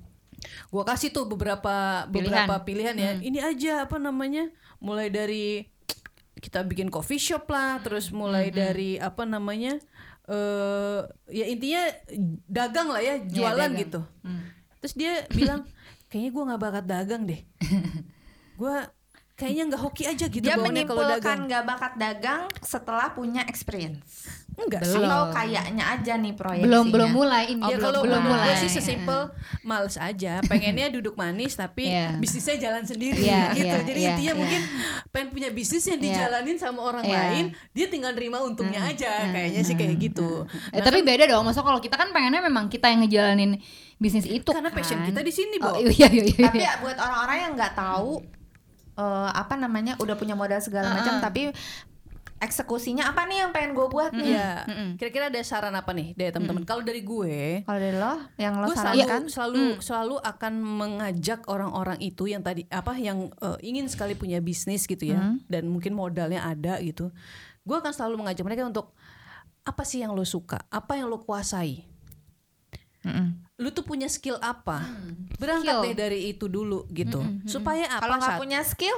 Gue 0.67 0.83
kasih 0.83 1.15
tuh 1.15 1.23
beberapa 1.23 2.03
Pilihan. 2.11 2.43
beberapa 2.47 2.55
pilihan 2.67 2.95
ya. 2.99 3.11
Ini 3.23 3.39
aja 3.39 3.73
apa 3.87 3.95
namanya? 3.95 4.51
Mulai 4.83 5.07
dari 5.07 5.63
kita 6.43 6.67
bikin 6.67 6.91
coffee 6.91 7.21
shop 7.21 7.47
lah, 7.47 7.79
terus 7.79 8.11
mulai 8.11 8.51
dari 8.51 8.99
apa 8.99 9.23
namanya? 9.23 9.79
eh 10.23 10.99
ya 11.31 11.45
intinya 11.51 11.83
dagang 12.47 12.91
lah 12.91 12.99
ya, 12.99 13.23
jualan 13.23 13.71
dagang. 13.71 13.79
gitu. 13.79 14.01
Hmm. 14.23 14.43
Terus 14.83 14.93
dia 14.99 15.13
bilang, 15.39 15.63
kayaknya 16.11 16.31
gue 16.35 16.43
nggak 16.51 16.61
bakat 16.61 16.85
dagang 16.85 17.23
deh. 17.23 17.39
gue 18.59 18.75
kayaknya 19.33 19.63
nggak 19.73 19.81
hoki 19.81 20.03
aja 20.05 20.25
gitu 20.29 20.45
dia 20.45 20.55
baunya 20.55 20.85
kalau 20.85 21.03
dagang. 21.09 21.19
menyimpulkan 21.19 21.37
gak 21.49 21.63
bakat 21.65 21.93
dagang 21.97 22.43
setelah 22.61 23.07
punya 23.17 23.41
experience 23.49 24.29
Enggak 24.53 24.85
Belum. 24.85 24.93
sih. 24.95 25.03
atau 25.03 25.23
kayaknya 25.31 25.83
aja 25.83 26.13
nih 26.15 26.33
proyeksinya 26.33 26.67
belum 26.69 26.85
belum 26.89 27.09
mulai 27.11 27.43
ini 27.47 27.61
Ya 27.63 27.73
belum, 27.73 27.81
kalau 27.81 28.01
belum 28.05 28.21
menurut 28.21 28.37
gue 28.37 28.45
mulai 28.45 28.61
sih 28.61 28.69
sesimpel 28.69 29.21
males 29.61 29.95
aja, 29.97 30.33
pengennya 30.45 30.87
duduk 30.89 31.13
manis 31.13 31.53
tapi 31.53 31.89
Iya. 31.89 32.15
bisnisnya 32.17 32.57
jalan 32.61 32.83
sendiri 32.83 33.17
Iya, 33.19 33.49
gitu. 33.51 33.65
iya, 33.65 33.73
Jadi 33.81 33.99
iya, 33.99 34.09
intinya 34.13 34.29
iya. 34.29 34.39
mungkin 34.39 34.61
pengen 35.09 35.27
punya 35.29 35.49
bisnis 35.49 35.83
yang 35.83 35.97
Iya. 35.97 36.05
dijalanin 36.07 36.55
sama 36.55 36.79
orang 36.81 37.01
Iya. 37.01 37.17
lain, 37.17 37.45
dia 37.71 37.87
tinggal 37.87 38.13
nerima 38.13 38.39
untungnya 38.39 38.81
aja. 38.83 39.25
Kayaknya 39.27 39.61
sih 39.63 39.73
kayak 39.73 39.95
gitu. 39.99 40.45
Eh, 40.69 40.79
tapi 40.79 41.01
beda 41.01 41.25
dong, 41.25 41.41
maksudnya 41.43 41.65
kalau 41.65 41.81
kita 41.81 41.95
kan 41.95 42.09
pengennya 42.09 42.39
memang 42.39 42.67
kita 42.67 42.87
yang 42.87 43.01
ngejalanin 43.01 43.57
bisnis 43.95 44.25
itu 44.25 44.45
Karena 44.45 44.69
passion 44.69 45.01
kan. 45.01 45.09
kita 45.09 45.21
di 45.21 45.31
sini, 45.31 45.55
Bo. 45.57 45.71
Oh, 45.71 45.79
iya 45.79 46.07
iya 46.07 46.23
iya. 46.25 46.45
tapi 46.45 46.59
ya 46.59 46.77
buat 46.77 46.95
orang-orang 46.95 47.37
yang 47.39 47.51
nggak 47.53 47.73
tahu 47.73 48.21
eh, 48.93 49.29
apa 49.33 49.53
namanya 49.55 49.97
udah 49.97 50.13
punya 50.13 50.35
modal 50.35 50.59
segala 50.59 50.93
macam 50.93 51.17
tapi 51.17 51.49
eksekusinya 52.43 53.07
apa 53.07 53.23
nih 53.23 53.47
yang 53.47 53.51
pengen 53.55 53.71
gue 53.71 53.87
buat 53.87 54.11
nih? 54.11 54.35
Iya. 54.35 54.51
Kira-kira 54.99 55.31
ada 55.31 55.39
saran 55.41 55.71
apa 55.73 55.95
nih 55.95 56.11
dari 56.13 56.29
teman-teman? 56.35 56.67
Kalau 56.67 56.83
dari 56.83 57.01
gue, 57.01 57.63
kalau 57.63 57.79
dari 57.79 57.95
lo 57.95 58.13
yang 58.35 58.59
lo 58.59 58.67
gue 58.67 58.75
selalu 58.75 58.99
sarankan? 58.99 59.21
selalu 59.31 59.63
selalu 59.79 60.15
akan 60.19 60.53
mengajak 60.59 61.39
orang-orang 61.47 61.97
itu 62.03 62.27
yang 62.27 62.43
tadi 62.43 62.67
apa 62.67 62.99
yang 62.99 63.31
eh, 63.39 63.57
ingin 63.63 63.87
sekali 63.87 64.13
punya 64.19 64.43
bisnis 64.43 64.83
gitu 64.83 65.07
ya 65.07 65.39
dan 65.47 65.71
mungkin 65.71 65.95
modalnya 65.95 66.43
ada 66.43 66.83
gitu. 66.83 67.09
Gue 67.63 67.79
akan 67.79 67.95
selalu 67.95 68.27
mengajak 68.27 68.43
mereka 68.43 68.67
untuk 68.67 68.91
apa 69.63 69.83
sih 69.87 70.03
yang 70.03 70.11
lo 70.11 70.27
suka? 70.27 70.67
Apa 70.67 70.99
yang 70.99 71.07
lo 71.07 71.23
kuasai? 71.23 71.87
Mm-mm. 73.03 73.35
lu 73.59 73.67
tuh 73.75 73.83
punya 73.83 74.07
skill 74.07 74.39
apa? 74.39 74.79
Berangkat 75.35 75.75
Skill. 75.75 75.83
deh 75.91 75.95
dari 75.95 76.19
itu 76.31 76.47
dulu 76.47 76.87
gitu. 76.87 77.19
Supaya 77.43 77.99
apa 77.99 77.99
kalau 77.99 78.15
nggak 78.15 78.39
punya 78.39 78.59
skill? 78.63 78.95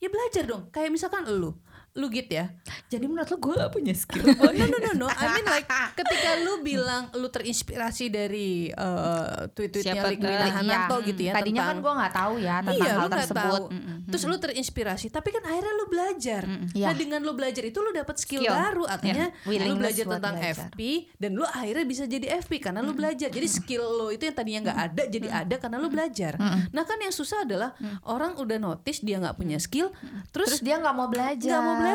Ya 0.00 0.08
belajar 0.08 0.44
dong. 0.48 0.68
Kayak 0.72 0.96
misalkan 0.96 1.24
lu 1.28 1.56
lu 1.96 2.06
git 2.06 2.28
ya 2.28 2.52
Jadi 2.86 3.04
menurut 3.04 3.26
lo 3.26 3.36
gue 3.36 3.54
gak 3.56 3.72
punya 3.72 3.92
skill. 3.92 4.22
Oh 4.36 4.52
no 4.54 4.64
no 4.64 4.78
no 4.78 4.90
no, 4.94 5.06
I 5.08 5.26
mean 5.32 5.44
like 5.44 5.64
ketika 5.92 6.38
lu 6.38 6.60
bilang 6.60 7.08
lu 7.12 7.26
terinspirasi 7.26 8.08
dari 8.08 8.68
uh, 8.70 9.48
tweet-tweetnya 9.50 10.04
tuh? 10.04 10.12
Winanto 10.14 10.96
Iya. 10.96 11.06
gitu 11.06 11.20
ya 11.22 11.32
Tadinya 11.32 11.62
kan 11.62 11.66
tentang 11.66 11.78
gue 11.80 11.92
nggak 11.96 12.14
tahu 12.14 12.34
ya 12.38 12.54
tentang 12.60 12.76
iya, 12.76 12.92
hal 12.92 13.00
lu 13.00 13.08
tersebut. 13.10 13.60
tahu. 13.64 13.64
Terus 14.06 14.22
lu 14.24 14.36
terinspirasi, 14.36 15.06
tapi 15.08 15.28
kan 15.30 15.42
akhirnya 15.42 15.72
lu 15.72 15.84
belajar. 15.86 16.42
Iya. 16.70 16.86
Nah, 16.86 16.94
dengan 16.94 17.20
lu 17.20 17.32
belajar 17.32 17.64
itu 17.64 17.78
lu 17.80 17.90
dapat 17.90 18.16
skill, 18.16 18.44
Skill. 18.44 18.54
baru, 18.54 18.84
artinya 18.86 19.26
lu 19.26 19.48
Willingness 19.48 19.80
belajar 19.80 20.04
buat 20.04 20.14
tentang 20.16 20.34
belajar. 20.36 20.66
FP 20.68 20.80
dan 21.16 21.30
lu 21.32 21.44
akhirnya 21.44 21.84
bisa 21.84 22.04
jadi 22.04 22.26
FP 22.38 22.52
karena 22.60 22.80
lu 22.80 22.92
belajar. 22.92 23.28
Jadi 23.28 23.48
skill 23.48 23.82
lo 23.82 24.06
itu 24.10 24.22
yang 24.22 24.36
tadinya 24.36 24.60
nggak 24.68 24.78
ada 24.84 25.02
jadi 25.08 25.28
ada 25.32 25.54
karena 25.56 25.76
lu 25.80 25.88
belajar. 25.88 26.32
Nah, 26.70 26.84
kan 26.84 26.98
yang 27.00 27.10
susah 27.10 27.42
adalah 27.42 27.72
orang 28.04 28.36
udah 28.36 28.58
notice 28.58 29.00
dia 29.00 29.16
nggak 29.16 29.34
punya 29.34 29.56
skill, 29.56 29.90
Terus 30.30 30.58
terus 30.58 30.60
dia 30.60 30.76
nggak 30.76 30.94
mau 30.94 31.08
belajar. 31.08 31.48
nggak 31.48 31.62
mau 31.62 31.74
belajar 31.74 31.85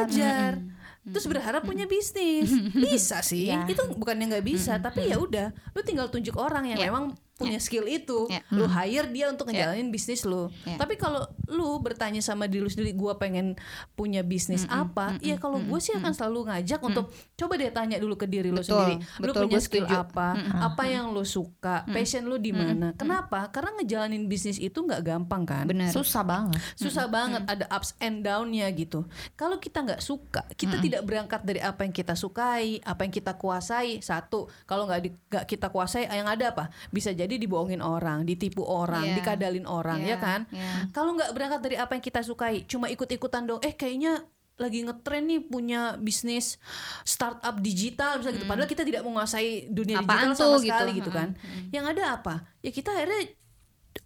terus 1.03 1.25
berharap 1.25 1.61
punya 1.61 1.85
bisnis. 1.85 2.53
Bisa 2.85 3.19
sih 3.21 3.49
Ya. 3.49 3.65
itu 3.65 3.81
bukannya 3.91 4.29
nggak 4.29 4.45
bisa 4.45 4.77
tapi 4.77 5.09
ya 5.09 5.17
udah 5.17 5.49
lu 5.73 5.81
tinggal 5.81 6.07
tunjuk 6.07 6.37
orang 6.37 6.67
yang 6.67 6.77
Ya. 6.77 6.87
memang 6.87 7.17
punya 7.41 7.57
skill 7.57 7.85
itu 7.85 8.19
Ya. 8.27 8.45
lu 8.49 8.65
hire 8.65 9.09
dia 9.09 9.25
untuk 9.27 9.47
ngejalanin 9.47 9.89
bisnis 9.89 10.21
lu. 10.21 10.47
Ya. 10.61 10.77
tapi 10.77 10.95
kalau 10.95 11.21
lu 11.47 11.67
bertanya 11.77 12.19
sama 12.19 12.45
diri 12.45 12.61
lu 12.61 12.69
sendiri 12.69 12.91
gue 12.91 13.13
pengen 13.15 13.57
punya 13.91 14.21
bisnis 14.21 14.63
apa? 14.67 15.17
ya 15.19 15.35
kalau 15.35 15.57
gue 15.57 15.79
sih 15.79 15.91
akan 15.93 16.11
selalu 16.11 16.47
ngajak 16.47 16.79
untuk 16.79 17.09
coba 17.35 17.53
deh 17.55 17.69
tanya 17.69 17.97
dulu 17.97 18.15
ke 18.15 18.25
diri 18.25 18.47
lu 18.47 18.57
Betul, 18.57 18.69
sendiri 18.71 18.93
lu 19.19 19.23
betul, 19.27 19.41
punya 19.43 19.59
skill 19.59 19.85
setuju. 19.85 19.99
apa? 19.99 20.27
Apa 20.63 20.83
yang 20.85 21.09
lu 21.09 21.23
suka? 21.23 21.83
Passion 21.87 22.23
lu 22.23 22.37
di 22.37 22.51
mana? 22.51 22.93
kenapa? 22.93 23.49
Karena 23.49 23.73
ngejalanin 23.75 24.25
bisnis 24.25 24.55
itu 24.55 24.77
nggak 24.77 25.01
gampang 25.01 25.43
kan? 25.43 25.65
Benar 25.65 25.89
Susah 25.89 26.21
banget. 26.21 26.59
susah 26.73 27.07
banget. 27.07 27.41
ada 27.43 27.65
ups 27.69 27.97
and 27.97 28.21
downnya 28.21 28.69
gitu. 28.69 29.03
Kalau 29.33 29.57
kita 29.57 29.81
nggak 29.81 29.99
suka 29.99 30.45
kita 30.53 30.77
tidak 30.77 31.01
berangkat 31.01 31.41
dari 31.41 31.57
apa 31.57 31.81
yang 31.81 31.91
kita 31.91 32.13
sukai 32.13 32.79
apa 32.81 33.01
yang 33.01 33.11
kita 33.11 33.33
kuasai. 33.33 33.99
Satu 33.99 34.45
kalau 34.63 34.85
nggak 34.85 34.99
nggak 35.27 35.45
kita 35.45 35.67
kuasai 35.67 36.05
yang 36.05 36.27
ada 36.27 36.51
apa? 36.51 36.69
Bisa 36.89 37.09
jadi 37.11 37.30
dibohongin 37.37 37.79
orang 37.79 38.23
ditipu 38.23 38.63
orang 38.63 39.05
Iya. 39.05 39.15
dikadalin 39.15 39.63
orang 39.63 39.99
Iya, 39.99 40.09
ya 40.09 40.17
kan? 40.17 40.41
iya. 40.49 40.89
kalau 40.89 41.13
nggak 41.13 41.31
berangkat 41.31 41.61
dari 41.61 41.75
apa 41.75 41.93
yang 41.93 42.01
kita 42.01 42.19
sukai 42.19 42.65
cuma 42.65 42.87
ikut-ikutan 42.87 43.45
dong 43.45 43.61
eh 43.61 43.71
kayaknya 43.71 44.25
lagi 44.55 44.81
ngetren 44.81 45.25
nih 45.25 45.41
punya 45.41 45.81
bisnis 45.97 46.61
startup 47.01 47.57
digital 47.57 48.21
misalnya 48.21 48.37
gitu. 48.37 48.45
Padahal 48.45 48.69
kita 48.69 48.83
tidak 48.83 49.01
menguasai 49.01 49.49
dunia 49.67 49.97
Apaan 49.97 50.29
digital 50.29 50.37
sama 50.37 50.49
tuh, 50.53 50.61
sekali 50.61 50.91
gitu. 50.91 50.99
gitu 51.01 51.11
kan. 51.11 51.29
Yang 51.69 51.85
ada 51.89 52.03
apa? 52.13 52.35
Ya 52.61 52.69
kita 52.69 52.93
akhirnya 52.93 53.21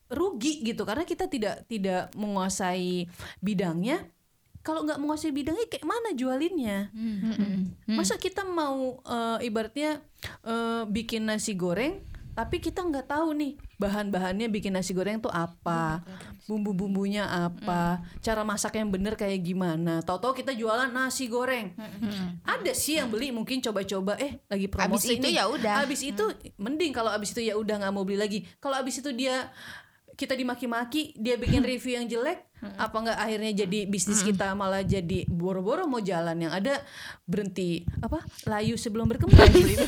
rugi 0.07 0.63
gitu 0.63 0.85
karena 0.85 1.03
kita 1.03 1.27
tidak 1.27 1.67
tidak 1.67 2.07
menguasai 2.15 3.09
bidangnya. 3.39 4.05
Kalau 4.63 4.81
nggak 4.81 4.97
menguasai 4.97 5.29
bidangnya 5.29 5.67
kayak 5.67 5.83
mana 5.83 6.15
jualinnya? 6.15 6.87
Masa 7.85 8.15
kita 8.15 8.41
mau 8.41 8.97
eh, 9.03 9.45
ibaratnya 9.45 9.99
eh, 10.41 10.83
bikin 10.87 11.27
nasi 11.27 11.53
goreng 11.53 11.99
tapi 12.35 12.59
kita 12.59 12.83
nggak 12.83 13.07
tahu 13.07 13.31
nih 13.31 13.55
bahan-bahannya 13.79 14.51
bikin 14.51 14.75
nasi 14.75 14.91
goreng 14.91 15.23
tuh 15.23 15.31
apa 15.31 16.03
bumbu-bumbunya 16.45 17.23
apa 17.23 18.03
cara 18.19 18.43
masak 18.43 18.75
yang 18.75 18.91
bener 18.91 19.15
kayak 19.15 19.39
gimana 19.39 20.03
tahu-tahu 20.03 20.43
kita 20.43 20.51
jualan 20.51 20.91
nasi 20.91 21.31
goreng 21.31 21.71
ada 22.43 22.71
sih 22.75 22.99
yang 22.99 23.07
beli 23.07 23.31
mungkin 23.31 23.63
coba-coba 23.63 24.19
eh 24.19 24.35
lagi 24.51 24.67
promosi 24.67 25.15
itu 25.15 25.31
nih. 25.31 25.39
ya 25.39 25.47
udah. 25.47 25.87
abis 25.87 26.01
itu 26.03 26.23
mending 26.59 26.91
kalau 26.91 27.15
abis 27.15 27.31
itu 27.31 27.47
ya 27.47 27.55
udah 27.55 27.79
nggak 27.79 27.93
mau 27.95 28.03
beli 28.03 28.19
lagi 28.19 28.39
kalau 28.59 28.75
abis 28.75 28.99
itu 28.99 29.15
dia 29.15 29.47
kita 30.19 30.35
dimaki-maki 30.35 31.15
dia 31.15 31.39
bikin 31.39 31.63
review 31.71 31.95
yang 31.95 32.07
jelek 32.07 32.43
apa 32.75 32.97
nggak 32.99 33.17
akhirnya 33.17 33.51
jadi 33.55 33.79
bisnis 33.85 34.21
kita 34.21 34.53
malah 34.53 34.81
jadi 34.81 35.25
boro-boro 35.25 35.85
mau 35.85 35.99
jalan 35.99 36.37
yang 36.37 36.51
ada 36.51 36.81
berhenti 37.23 37.83
apa 37.99 38.19
layu 38.45 38.75
sebelum 38.75 39.05
berkembang 39.05 39.49
gitu 39.51 39.85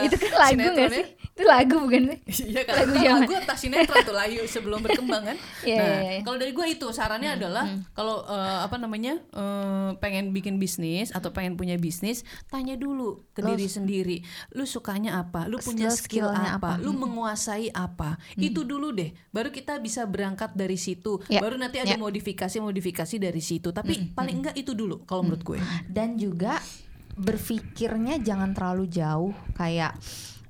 itu 0.00 0.16
kan 0.18 0.32
lagu 0.38 0.66
nggak 0.66 0.90
sih 0.90 1.06
itu 1.14 1.42
lagu 1.44 1.76
bukan 1.78 2.02
sih 2.26 2.46
Iya 2.48 2.62
kan 2.62 2.74
Lagu 2.80 2.94
zaman. 2.94 3.20
lagu 3.20 3.34
atas 3.36 3.58
sinetron 3.58 4.02
tuh 4.02 4.12
layu 4.12 4.42
sebelum 4.44 4.80
berkembang 4.80 5.22
kan. 5.24 5.36
Iya, 5.60 5.76
nah, 5.76 5.86
iya, 5.96 6.10
iya. 6.10 6.20
kalau 6.22 6.36
dari 6.36 6.50
gue 6.50 6.66
itu 6.68 6.86
sarannya 6.88 7.30
adalah 7.32 7.64
kalau 7.92 8.24
eh, 8.24 8.58
apa 8.60 8.76
namanya 8.76 9.22
eh, 9.28 9.90
pengen 9.96 10.30
bikin 10.30 10.56
bisnis 10.56 11.10
atau 11.10 11.30
pengen 11.30 11.54
punya 11.54 11.76
bisnis, 11.76 12.22
tanya 12.46 12.74
dulu 12.74 13.22
ke 13.30 13.40
Lo- 13.40 13.48
diri 13.48 13.66
sendiri. 13.66 14.16
Lu 14.50 14.64
sukanya 14.64 15.20
apa? 15.20 15.46
Lu 15.46 15.58
punya 15.58 15.90
Skill- 15.90 16.26
skill 16.26 16.28
apa? 16.28 16.74
apa? 16.74 16.82
Lu 16.82 16.90
menguasai 16.92 17.70
apa? 17.70 18.18
Itu 18.34 18.62
dulu 18.62 18.90
deh. 18.90 19.14
Baru 19.30 19.48
kita 19.48 19.78
bisa 19.78 20.02
berangkat 20.02 20.52
dari 20.52 20.74
situ. 20.74 21.22
Ya, 21.26 21.38
Baru 21.38 21.54
nanti 21.54 21.77
ada 21.84 21.94
ya. 21.94 22.00
modifikasi-modifikasi 22.00 23.16
dari 23.20 23.42
situ. 23.42 23.70
Tapi 23.70 24.14
paling 24.16 24.36
enggak 24.42 24.56
itu 24.58 24.72
dulu 24.72 25.04
kalau 25.04 25.22
menurut 25.26 25.42
gue. 25.44 25.58
Dan 25.86 26.18
juga 26.18 26.58
berpikirnya 27.18 28.22
jangan 28.22 28.54
terlalu 28.54 28.86
jauh 28.86 29.34
kayak 29.58 29.98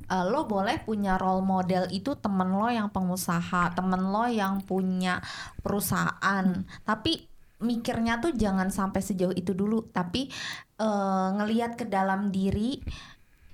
eh, 0.08 0.24
lo 0.28 0.44
boleh 0.44 0.84
punya 0.84 1.16
role 1.16 1.40
model 1.40 1.88
itu 1.88 2.12
temen 2.20 2.52
lo 2.52 2.68
yang 2.68 2.92
pengusaha, 2.92 3.72
temen 3.72 4.12
lo 4.12 4.28
yang 4.28 4.60
punya 4.64 5.20
perusahaan, 5.64 6.64
tapi 6.84 7.24
mikirnya 7.58 8.22
tuh 8.22 8.36
jangan 8.38 8.70
sampai 8.70 9.02
sejauh 9.02 9.34
itu 9.34 9.56
dulu, 9.56 9.88
tapi 9.90 10.28
eh, 10.76 11.28
ngelihat 11.40 11.80
ke 11.80 11.88
dalam 11.88 12.28
diri 12.28 12.78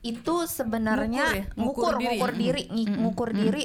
itu 0.04 0.34
sebenarnya 0.44 1.24
Ngukur 1.24 1.40
ya? 1.40 1.44
Ngukur 1.56 1.64
ngukur 1.64 1.94
diri. 1.96 2.08
ngukur 2.18 2.32
diri, 2.36 2.62
ngi- 2.68 2.98
ngukur 3.00 3.30
diri 3.32 3.64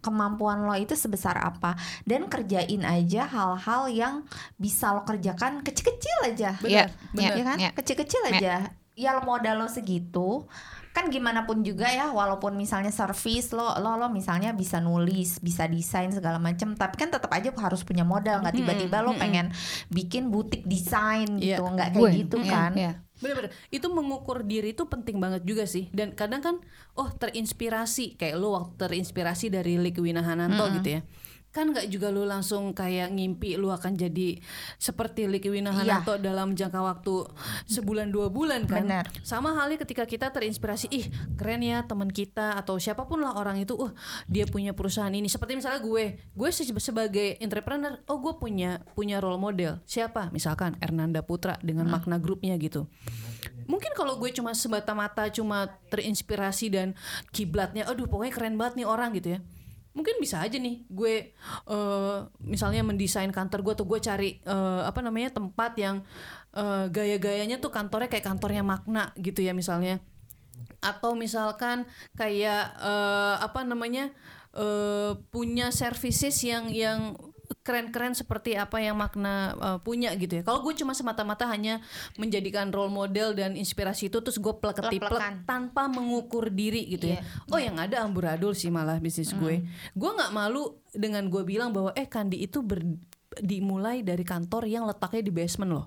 kemampuan 0.00 0.64
lo 0.64 0.74
itu 0.74 0.92
sebesar 0.92 1.36
apa 1.36 1.76
dan 2.02 2.26
kerjain 2.26 2.82
aja 2.82 3.24
hal-hal 3.24 3.82
yang 3.86 4.14
bisa 4.56 4.90
lo 4.90 5.04
kerjakan 5.04 5.60
kecil-kecil 5.60 6.18
aja 6.26 6.56
Benar, 6.58 6.68
Iya, 6.68 6.84
benar. 7.12 7.32
ya 7.36 7.44
kan 7.44 7.58
Ya. 7.58 7.70
kecil-kecil 7.72 8.22
Ya. 8.24 8.30
aja 8.32 8.54
ya 9.00 9.16
lo 9.16 9.24
modal 9.24 9.64
lo 9.64 9.66
segitu 9.66 10.44
kan 10.90 11.06
gimana 11.06 11.46
pun 11.46 11.62
juga 11.62 11.86
ya 11.86 12.10
walaupun 12.10 12.58
misalnya 12.58 12.90
service 12.90 13.54
lo 13.54 13.78
lo 13.78 13.94
lo 13.94 14.10
misalnya 14.10 14.50
bisa 14.52 14.82
nulis 14.82 15.38
bisa 15.38 15.70
desain 15.70 16.10
segala 16.10 16.42
macam 16.42 16.74
tapi 16.74 16.98
kan 16.98 17.08
tetap 17.08 17.30
aja 17.30 17.54
harus 17.54 17.86
punya 17.86 18.02
modal 18.02 18.42
nggak 18.42 18.58
tiba-tiba 18.58 18.98
lo 19.00 19.14
pengen 19.14 19.54
bikin 19.88 20.28
butik 20.28 20.66
desain 20.66 21.38
Iya. 21.38 21.56
gitu 21.56 21.62
nggak 21.64 21.88
kayak 21.94 22.02
Gue. 22.02 22.10
gitu 22.26 22.36
Iya, 22.42 22.50
kan 22.50 22.72
iya. 22.74 22.92
Bener-bener 23.20 23.52
itu 23.68 23.86
mengukur 23.92 24.42
diri 24.42 24.72
itu 24.72 24.88
penting 24.88 25.20
banget 25.20 25.44
juga 25.46 25.62
sih 25.64 25.92
dan 25.94 26.16
kadang 26.16 26.42
kan 26.42 26.56
oh 26.98 27.06
terinspirasi 27.12 28.18
kayak 28.18 28.34
lu 28.34 28.50
waktu 28.50 28.74
terinspirasi 28.80 29.46
dari 29.52 29.78
Lik 29.78 30.00
Winahananto 30.02 30.74
gitu 30.80 30.98
ya 30.98 31.00
kan 31.50 31.66
nggak 31.66 31.90
juga 31.90 32.14
lu 32.14 32.22
langsung 32.22 32.70
kayak 32.70 33.10
ngimpi 33.10 33.58
lu 33.58 33.74
akan 33.74 33.98
jadi 33.98 34.38
seperti 34.78 35.26
Lik 35.26 35.50
Winahananto 35.50 36.14
dalam 36.22 36.54
jangka 36.54 36.78
waktu 36.78 37.26
sebulan 37.66 38.14
dua 38.14 38.30
bulan 38.30 38.70
kan? 38.70 38.86
Benar. 38.86 39.06
sama 39.26 39.50
halnya 39.58 39.82
ketika 39.82 40.06
kita 40.06 40.30
terinspirasi 40.30 40.86
ih 40.94 41.10
keren 41.34 41.66
ya 41.66 41.82
teman 41.82 42.06
kita 42.06 42.54
atau 42.54 42.78
siapa 42.78 43.02
pun 43.02 43.18
lah 43.18 43.34
orang 43.34 43.58
itu 43.58 43.74
uh 43.74 43.90
dia 44.30 44.46
punya 44.46 44.70
perusahaan 44.70 45.10
ini. 45.10 45.26
Seperti 45.26 45.58
misalnya 45.58 45.82
gue 45.82 46.22
gue 46.22 46.50
se- 46.54 46.70
sebagai 46.78 47.34
entrepreneur 47.42 47.98
oh 48.06 48.22
gue 48.22 48.38
punya 48.38 48.78
punya 48.94 49.18
role 49.18 49.42
model. 49.42 49.82
Siapa? 49.82 50.30
Misalkan 50.30 50.78
Ernanda 50.78 51.26
Putra 51.26 51.58
dengan 51.58 51.90
makna 51.90 52.22
grupnya 52.22 52.54
gitu. 52.56 52.86
Mungkin 53.66 53.90
kalau 53.94 54.18
gue 54.18 54.30
cuma 54.30 54.54
semata-mata 54.54 55.26
cuma 55.34 55.66
terinspirasi 55.90 56.66
dan 56.70 56.94
kiblatnya 57.30 57.90
aduh 57.90 58.06
pokoknya 58.06 58.34
keren 58.34 58.54
banget 58.54 58.82
nih 58.82 58.86
orang 58.86 59.10
gitu 59.14 59.34
ya 59.34 59.40
mungkin 59.90 60.22
bisa 60.22 60.38
aja 60.38 60.54
nih 60.54 60.86
gue 60.86 61.34
eh, 61.66 62.18
misalnya 62.46 62.86
mendesain 62.86 63.30
kantor 63.34 63.60
gue 63.66 63.74
tuh 63.74 63.86
gue 63.90 63.98
cari 63.98 64.38
eh, 64.38 64.82
apa 64.86 65.02
namanya 65.02 65.34
tempat 65.34 65.74
yang 65.74 66.06
eh, 66.54 66.86
gaya-gayanya 66.90 67.58
tuh 67.58 67.74
kantornya 67.74 68.10
kayak 68.10 68.26
kantornya 68.26 68.62
makna 68.62 69.10
gitu 69.18 69.42
ya 69.42 69.54
misalnya. 69.54 69.98
Atau 70.80 71.18
misalkan 71.18 71.84
kayak 72.16 72.78
eh, 72.80 73.34
apa 73.42 73.66
namanya 73.66 74.14
eh, 74.54 75.12
punya 75.34 75.74
services 75.74 76.38
yang 76.46 76.70
yang 76.70 77.18
keren-keren 77.60 78.16
seperti 78.16 78.56
apa 78.56 78.78
yang 78.80 78.96
makna 78.98 79.54
eh, 79.58 79.78
punya 79.82 80.14
gitu 80.16 80.40
ya. 80.40 80.42
Kalau 80.42 80.62
gue 80.64 80.74
cuma 80.78 80.96
semata-mata 80.96 81.46
hanya 81.50 81.82
menjadikan 82.16 82.70
role 82.70 82.90
model 82.90 83.34
dan 83.36 83.54
inspirasi 83.58 84.08
itu 84.08 84.18
terus 84.22 84.38
gue 84.38 84.54
plek-ketiplek 84.56 85.10
Plek-plekan. 85.10 85.34
tanpa 85.44 85.86
mengukur 85.90 86.48
diri 86.48 86.86
gitu 86.88 87.14
ya. 87.14 87.20
Oh 87.50 87.58
yang 87.58 87.76
ada 87.78 88.02
amburadul 88.02 88.54
sih 88.56 88.70
malah 88.72 88.96
bisnis 88.98 89.34
gue. 89.34 89.62
Gue 89.92 90.10
nggak 90.10 90.32
malu 90.32 90.78
dengan 90.90 91.26
gue 91.28 91.42
bilang 91.44 91.70
bahwa 91.70 91.94
eh 91.94 92.06
Kandi 92.08 92.42
itu 92.42 92.62
ber- 92.62 92.82
dimulai 93.38 94.02
dari 94.02 94.26
kantor 94.26 94.66
yang 94.66 94.90
letaknya 94.90 95.22
di 95.22 95.30
basement 95.30 95.70
loh, 95.70 95.86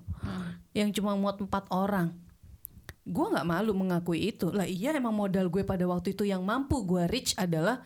yang 0.72 0.88
cuma 0.96 1.12
muat 1.12 1.36
empat 1.36 1.68
orang 1.68 2.16
gue 3.04 3.26
nggak 3.36 3.44
malu 3.44 3.76
mengakui 3.76 4.32
itu 4.32 4.48
lah 4.48 4.64
iya 4.64 4.96
emang 4.96 5.12
modal 5.12 5.52
gue 5.52 5.60
pada 5.60 5.84
waktu 5.84 6.16
itu 6.16 6.24
yang 6.24 6.40
mampu 6.40 6.88
gue 6.88 7.04
reach 7.04 7.36
adalah 7.36 7.84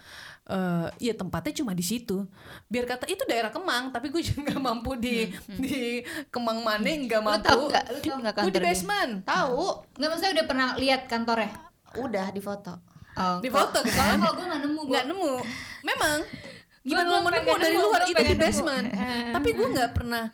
eh 0.49 0.89
ya 0.97 1.13
tempatnya 1.13 1.53
cuma 1.61 1.77
di 1.77 1.85
situ. 1.85 2.25
Biar 2.73 2.89
kata 2.89 3.05
itu 3.05 3.21
daerah 3.29 3.53
Kemang 3.53 3.93
tapi 3.93 4.09
gue 4.09 4.25
juga 4.25 4.49
nggak 4.49 4.63
mampu 4.65 4.97
di 4.97 5.29
di 5.61 6.01
Kemang 6.33 6.65
mana 6.65 6.81
nggak 6.85 7.21
Lu 7.21 7.29
mampu. 7.29 7.45
tahu 7.45 7.61
nggak? 7.69 7.85
Lu 7.93 7.99
tahu 8.01 8.19
nggak 8.25 8.35
gue 8.49 8.53
di 8.57 8.63
basement. 8.65 9.13
Tahu. 9.29 9.65
Nggak 10.01 10.09
maksudnya 10.09 10.33
udah 10.41 10.47
pernah 10.49 10.69
lihat 10.81 11.01
kantornya? 11.05 11.53
udah 11.97 12.27
di 12.33 12.41
foto. 12.45 12.73
Oh, 13.19 13.41
di 13.43 13.51
foto 13.51 13.83
Soalnya 13.83 14.15
kan 14.15 14.19
kalau 14.23 14.35
gue 14.39 14.47
nggak 14.47 14.63
nemu, 14.63 14.81
gue 14.81 14.93
nggak 14.93 15.07
nemu. 15.11 15.33
Memang. 15.83 16.19
Gimana 16.87 17.09
mau 17.19 17.31
nemu 17.33 17.53
dari 17.59 17.75
nemu, 17.75 17.85
luar 17.85 18.03
itu 18.07 18.23
di 18.23 18.37
basement. 18.39 18.87
Tapi 19.35 19.49
gue 19.57 19.69
nggak 19.73 19.91
pernah 19.97 20.25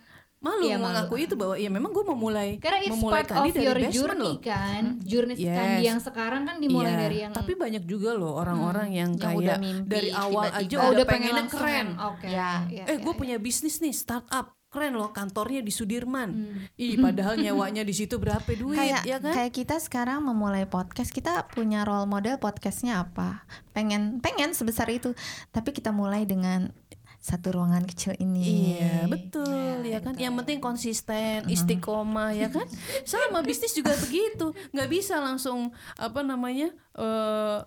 malu 0.45 0.65
malu. 0.69 0.85
mengakui 0.85 1.21
itu 1.23 1.35
bahwa 1.35 1.55
ya 1.57 1.67
memang 1.67 1.91
gue 1.91 2.05
mau 2.05 2.15
mulai 2.15 2.49
Karena 2.57 2.79
it's 2.79 2.93
memulai 2.93 3.15
part 3.17 3.29
Kandi 3.33 3.49
of 3.49 3.55
dari 3.57 3.65
your 3.65 3.79
journey 3.91 4.29
loh. 4.29 4.37
kan. 4.39 4.83
Journey 5.01 5.35
Yes. 5.35 5.57
Kandi 5.57 5.83
yang 5.83 5.99
sekarang 5.99 6.43
kan 6.45 6.57
dimulai 6.59 6.87
Iya, 6.87 7.01
dari 7.01 7.17
yang 7.19 7.33
tapi 7.33 7.53
banyak 7.55 7.83
juga 7.83 8.11
loh 8.13 8.37
orang-orang 8.37 8.93
yang 8.93 9.11
Yang 9.11 9.23
kayak 9.25 9.41
udah 9.41 9.57
mimpi, 9.59 9.89
dari 9.89 10.11
awal 10.13 10.45
tiba-tiba. 10.47 10.61
aja 10.61 10.75
oh, 10.77 10.91
udah, 10.93 11.05
pengennya 11.05 11.35
langsung 11.35 11.59
keren. 11.59 11.75
yang- 11.75 11.93
Oke. 12.07 12.27
Ya. 12.27 12.53
Iya, 12.67 12.83
eh 12.85 12.89
iya, 12.91 13.01
gue 13.01 13.09
iya. 13.09 13.19
punya 13.19 13.37
bisnis 13.39 13.81
nih 13.81 13.93
startup 13.93 14.47
keren 14.67 14.91
loh 14.93 15.09
kantornya 15.09 15.63
di 15.63 15.71
Sudirman. 15.71 16.29
Hmm. 16.29 16.67
Ih 16.77 16.99
padahal 17.07 17.35
nyewanya 17.37 17.81
di 17.81 17.95
situ 17.95 18.19
berapa 18.19 18.43
duit 18.51 18.75
kayak 18.75 19.03
ya 19.03 19.17
kan? 19.17 19.31
kayak 19.33 19.55
kita 19.55 19.79
sekarang 19.79 20.21
memulai 20.21 20.67
podcast 20.67 21.09
kita 21.09 21.47
punya 21.49 21.83
role 21.83 22.05
model 22.05 22.37
podcastnya 22.37 22.99
apa 23.01 23.47
pengen 23.71 24.19
pengen 24.19 24.51
sebesar 24.51 24.91
itu 24.91 25.15
tapi 25.49 25.71
kita 25.71 25.89
mulai 25.89 26.23
dengan 26.25 26.75
satu 27.17 27.55
ruangan 27.55 27.81
kecil 27.85 28.13
ini 28.19 28.77
Iya 28.77 29.07
betul 29.07 29.49
ya 29.49 29.64
kan. 30.05 30.15
Yang 30.21 30.35
penting 30.45 30.59
konsisten, 30.61 31.49
istiqomah 31.49 32.37
ya 32.37 32.53
kan. 32.53 32.69
Sama 33.09 33.41
bisnis 33.41 33.73
juga 33.73 33.97
begitu. 33.97 34.53
nggak 34.77 34.91
bisa 34.93 35.19
langsung 35.19 35.73
apa 35.97 36.21
namanya 36.21 36.69
eh 36.95 37.61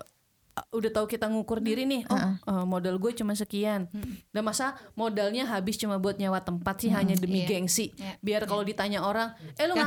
udah 0.70 0.92
tahu 0.92 1.06
kita 1.06 1.26
ngukur 1.26 1.60
diri 1.60 1.84
nih. 1.84 2.04
Oh 2.08 2.18
eh, 2.18 2.66
modal 2.66 2.98
gue 2.98 3.12
cuma 3.14 3.34
sekian. 3.34 3.88
Dan 4.30 4.42
masa 4.42 4.74
modalnya 4.94 5.46
habis 5.46 5.76
cuma 5.76 5.98
buat 5.98 6.16
nyewa 6.16 6.40
tempat 6.40 6.80
sih 6.80 6.90
hanya 6.90 7.14
demi 7.14 7.42
Iya. 7.42 7.50
gengsi. 7.50 7.94
Iya. 7.94 8.14
Biar 8.20 8.42
kalau 8.44 8.62
ditanya 8.62 9.02
orang, 9.02 9.32
eh 9.54 9.66
lu 9.66 9.74
eh, 9.74 9.86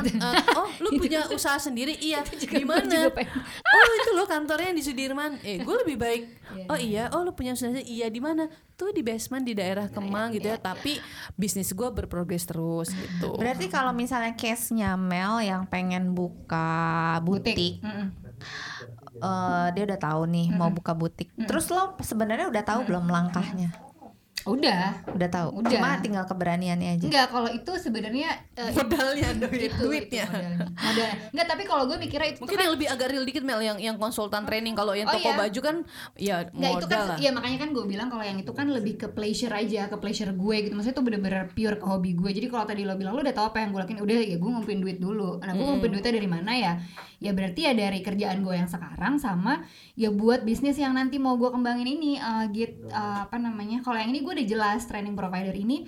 oh 0.53 0.67
lu 0.79 0.89
punya 1.01 1.27
usaha 1.29 1.55
sendiri? 1.55 1.97
Iya. 1.97 2.23
Di 2.51 2.63
mana? 2.63 3.11
Oh 3.71 3.91
itu 3.93 4.11
lo 4.13 4.25
kantornya 4.25 4.71
di 4.71 4.83
Sudirman. 4.83 5.39
Eh 5.41 5.59
gue 5.59 5.75
lebih 5.81 5.97
baik. 5.97 6.21
Iya, 6.51 6.65
Oh 6.67 6.77
iya. 6.77 7.03
Oh 7.11 7.21
lu 7.21 7.31
punya 7.31 7.51
usaha 7.51 7.67
sendiri? 7.67 7.87
Iya 7.87 8.07
di 8.07 8.19
mana? 8.19 8.47
Tuh 8.73 8.91
di 8.91 8.99
basement 9.01 9.41
di 9.41 9.53
daerah 9.53 9.87
Kemang 9.87 10.31
gitu 10.31 10.45
ya. 10.45 10.57
Tapi 10.57 10.99
bisnis 11.33 11.71
gue 11.71 11.87
berprogres 11.87 12.43
terus 12.43 12.91
gitu. 12.91 13.35
berarti 13.35 13.67
kalau 13.67 13.91
misalnya 13.91 14.33
case-nya 14.33 14.93
Mel 14.93 15.39
yang 15.39 15.63
pengen 15.65 16.11
buka 16.11 17.17
butik, 17.21 17.79
Mm-mm. 17.79 18.07
Eh, 19.21 19.67
dia 19.71 19.83
udah 19.85 19.99
tahu 19.99 20.21
nih 20.27 20.47
mau 20.51 20.67
buka 20.67 20.91
butik 20.91 21.29
terus 21.39 21.69
lo 21.69 21.95
sebenarnya 21.97 22.47
udah 22.47 22.63
tahu 22.63 22.79
belum 22.83 23.05
langkahnya 23.05 23.69
Udah. 24.41 25.05
udah 25.05 25.29
tahu 25.29 25.61
Udah. 25.61 25.69
cuma 25.69 26.01
tinggal 26.01 26.25
keberaniannya 26.25 26.97
aja 26.97 27.05
Enggak, 27.05 27.29
kalau 27.29 27.45
itu 27.45 27.69
sebenarnya 27.77 28.41
eh, 28.57 28.73
Modalnya 28.73 29.37
duit, 29.37 29.69
itu, 29.69 29.77
duitnya. 29.77 30.25
itu 30.25 30.33
modalnya. 30.33 30.65
Modalnya. 30.73 31.15
Enggak, 31.29 31.45
tapi 31.45 31.63
kalau 31.69 31.83
gue 31.85 31.97
mikirnya 32.01 32.27
itu 32.33 32.39
Mungkin 32.41 32.57
kan 32.57 32.63
yang 32.65 32.73
lebih 32.73 32.87
agak 32.89 33.07
real 33.13 33.21
dikit 33.21 33.43
Mel 33.45 33.61
yang 33.61 33.77
yang 33.77 34.01
konsultan 34.01 34.41
training 34.41 34.73
kalau 34.73 34.97
yang 34.97 35.05
Oh, 35.05 35.13
toko 35.13 35.29
iya. 35.29 35.37
baju 35.37 35.59
kan 35.61 35.75
ya 36.17 36.35
Nggak 36.49 36.71
itu 36.73 36.87
kan 36.89 37.01
lah. 37.05 37.17
ya 37.21 37.29
makanya 37.29 37.57
kan 37.59 37.69
gue 37.69 37.85
bilang 37.85 38.09
kalau 38.09 38.25
yang 38.25 38.37
itu 38.39 38.49
kan 38.49 38.65
lebih 38.65 38.93
ke 38.97 39.07
pleasure 39.13 39.53
aja 39.53 39.85
ke 39.85 39.97
pleasure 39.99 40.33
gue 40.33 40.55
gitu 40.57 40.73
maksudnya 40.73 40.97
itu 40.97 41.05
bener-bener 41.05 41.41
pure 41.47 41.77
ke 41.77 41.85
hobi 41.85 42.11
gue 42.17 42.29
jadi 42.33 42.47
kalau 42.49 42.65
tadi 42.65 42.81
lo 42.81 42.97
bilang 42.97 43.13
lo 43.13 43.21
udah 43.21 43.35
tahu 43.35 43.45
apa 43.45 43.61
yang 43.61 43.69
gue 43.69 43.79
lakuin 43.79 44.01
udah 44.01 44.15
ya 44.17 44.37
gue 44.41 44.49
ngumpulin 44.49 44.81
duit 44.81 44.97
dulu 44.97 45.37
nah 45.37 45.53
gue 45.53 45.61
ngumpulin 45.61 45.93
duitnya 45.93 46.13
dari 46.17 46.25
mana 46.25 46.51
ya 46.55 46.73
ya 47.21 47.31
berarti 47.37 47.69
ya 47.69 47.77
dari 47.77 48.01
kerjaan 48.01 48.41
gue 48.41 48.55
yang 48.57 48.65
sekarang 48.65 49.21
sama 49.21 49.61
ya 49.93 50.09
buat 50.09 50.41
bisnis 50.41 50.81
yang 50.81 50.97
nanti 50.97 51.21
mau 51.21 51.37
gue 51.37 51.53
kembangin 51.53 51.85
ini 51.85 52.17
eh, 52.17 52.45
git 52.49 52.81
eh, 52.89 53.19
apa 53.29 53.37
namanya 53.37 53.85
kalau 53.85 54.01
yang 54.01 54.09
ini 54.09 54.25
gue 54.25 54.33
udah 54.41 54.47
jelas 54.49 54.89
training 54.89 55.13
provider 55.13 55.53
ini 55.53 55.85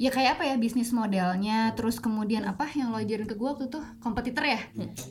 ya 0.00 0.08
kayak 0.08 0.40
apa 0.40 0.48
ya 0.48 0.56
bisnis 0.56 0.96
modelnya 0.96 1.76
terus 1.76 2.00
kemudian 2.00 2.48
apa 2.48 2.64
yang 2.72 2.88
lo 2.88 2.96
ajarin 2.96 3.28
ke 3.28 3.36
gue 3.36 3.44
waktu 3.44 3.68
itu 3.68 3.76
kompetitor 4.00 4.48
ya? 4.48 4.60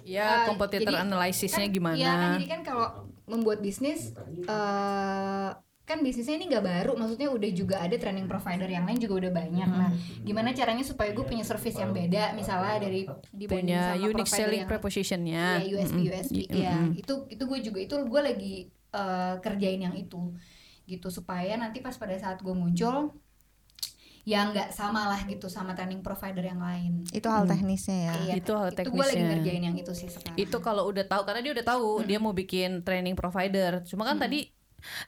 Ya 0.02 0.26
Ah, 0.26 0.46
kompetitor 0.50 0.90
jadi 0.90 1.06
analisisnya 1.06 1.70
kan, 1.70 1.76
gimana? 1.78 1.94
Iya 1.94 2.10
kan 2.10 2.30
jadi 2.42 2.48
kan 2.50 2.62
kalau 2.66 2.88
membuat 3.30 3.62
bisnis 3.62 4.18
eh 4.50 5.50
kan 5.90 6.06
bisnisnya 6.06 6.38
ini 6.38 6.46
nggak 6.48 6.62
baru, 6.62 6.92
maksudnya 6.94 7.34
udah 7.34 7.50
juga 7.50 7.76
ada 7.82 7.98
training 7.98 8.30
provider 8.30 8.70
yang 8.70 8.86
lain 8.86 9.02
juga 9.02 9.26
udah 9.26 9.32
banyak. 9.34 9.66
Nah, 9.68 9.90
gimana 10.22 10.54
caranya 10.54 10.86
supaya 10.86 11.10
gue 11.10 11.26
punya 11.26 11.42
service 11.42 11.74
yang 11.76 11.90
beda, 11.90 12.38
misalnya 12.38 12.78
dari 12.78 13.10
dibanding 13.34 13.50
punya 13.74 13.82
sama 13.90 14.06
unique 14.06 14.30
selling 14.30 14.62
yang 14.62 14.70
propositionnya. 14.70 15.46
Iya, 15.60 15.82
USP 15.82 15.98
Mm-mm. 15.98 16.10
USP 16.14 16.36
Mm-mm. 16.46 16.62
ya. 16.62 16.76
Itu 16.94 17.14
itu 17.26 17.44
gue 17.44 17.60
juga 17.66 17.80
itu 17.82 17.96
gue 17.98 18.22
lagi 18.22 18.54
eh, 18.70 19.36
kerjain 19.42 19.82
yang 19.82 19.96
itu 19.98 20.22
gitu 20.86 21.10
supaya 21.10 21.58
nanti 21.58 21.82
pas 21.82 21.98
pada 21.98 22.14
saat 22.16 22.38
gue 22.40 22.54
muncul 22.54 23.14
ya 24.28 24.46
nggak 24.46 24.70
sama 24.70 25.10
lah 25.10 25.26
gitu 25.26 25.50
sama 25.50 25.74
training 25.74 26.06
provider 26.06 26.44
yang 26.44 26.62
lain. 26.62 27.02
itu 27.10 27.26
hal 27.26 27.50
teknisnya 27.50 27.98
ya 27.98 28.14
Iya, 28.30 28.34
Itu 28.38 28.52
hal 28.54 28.70
Itu 28.76 28.94
gue 28.94 29.02
lagi 29.02 29.16
teknisnya. 29.18 29.30
ngerjain 29.34 29.64
yang 29.66 29.78
itu 29.78 29.92
sih 29.96 30.10
sekarang. 30.12 30.38
itu 30.38 30.58
kalau 30.62 30.84
udah 30.86 31.06
tahu 31.08 31.22
karena 31.26 31.42
dia 31.42 31.54
udah 31.58 31.66
tahu 31.66 31.88
dia 32.06 32.20
mau 32.22 32.30
bikin 32.30 32.86
training 32.86 33.18
provider 33.18 33.82
cuma 33.90 34.06
kan 34.06 34.22
tadi 34.22 34.54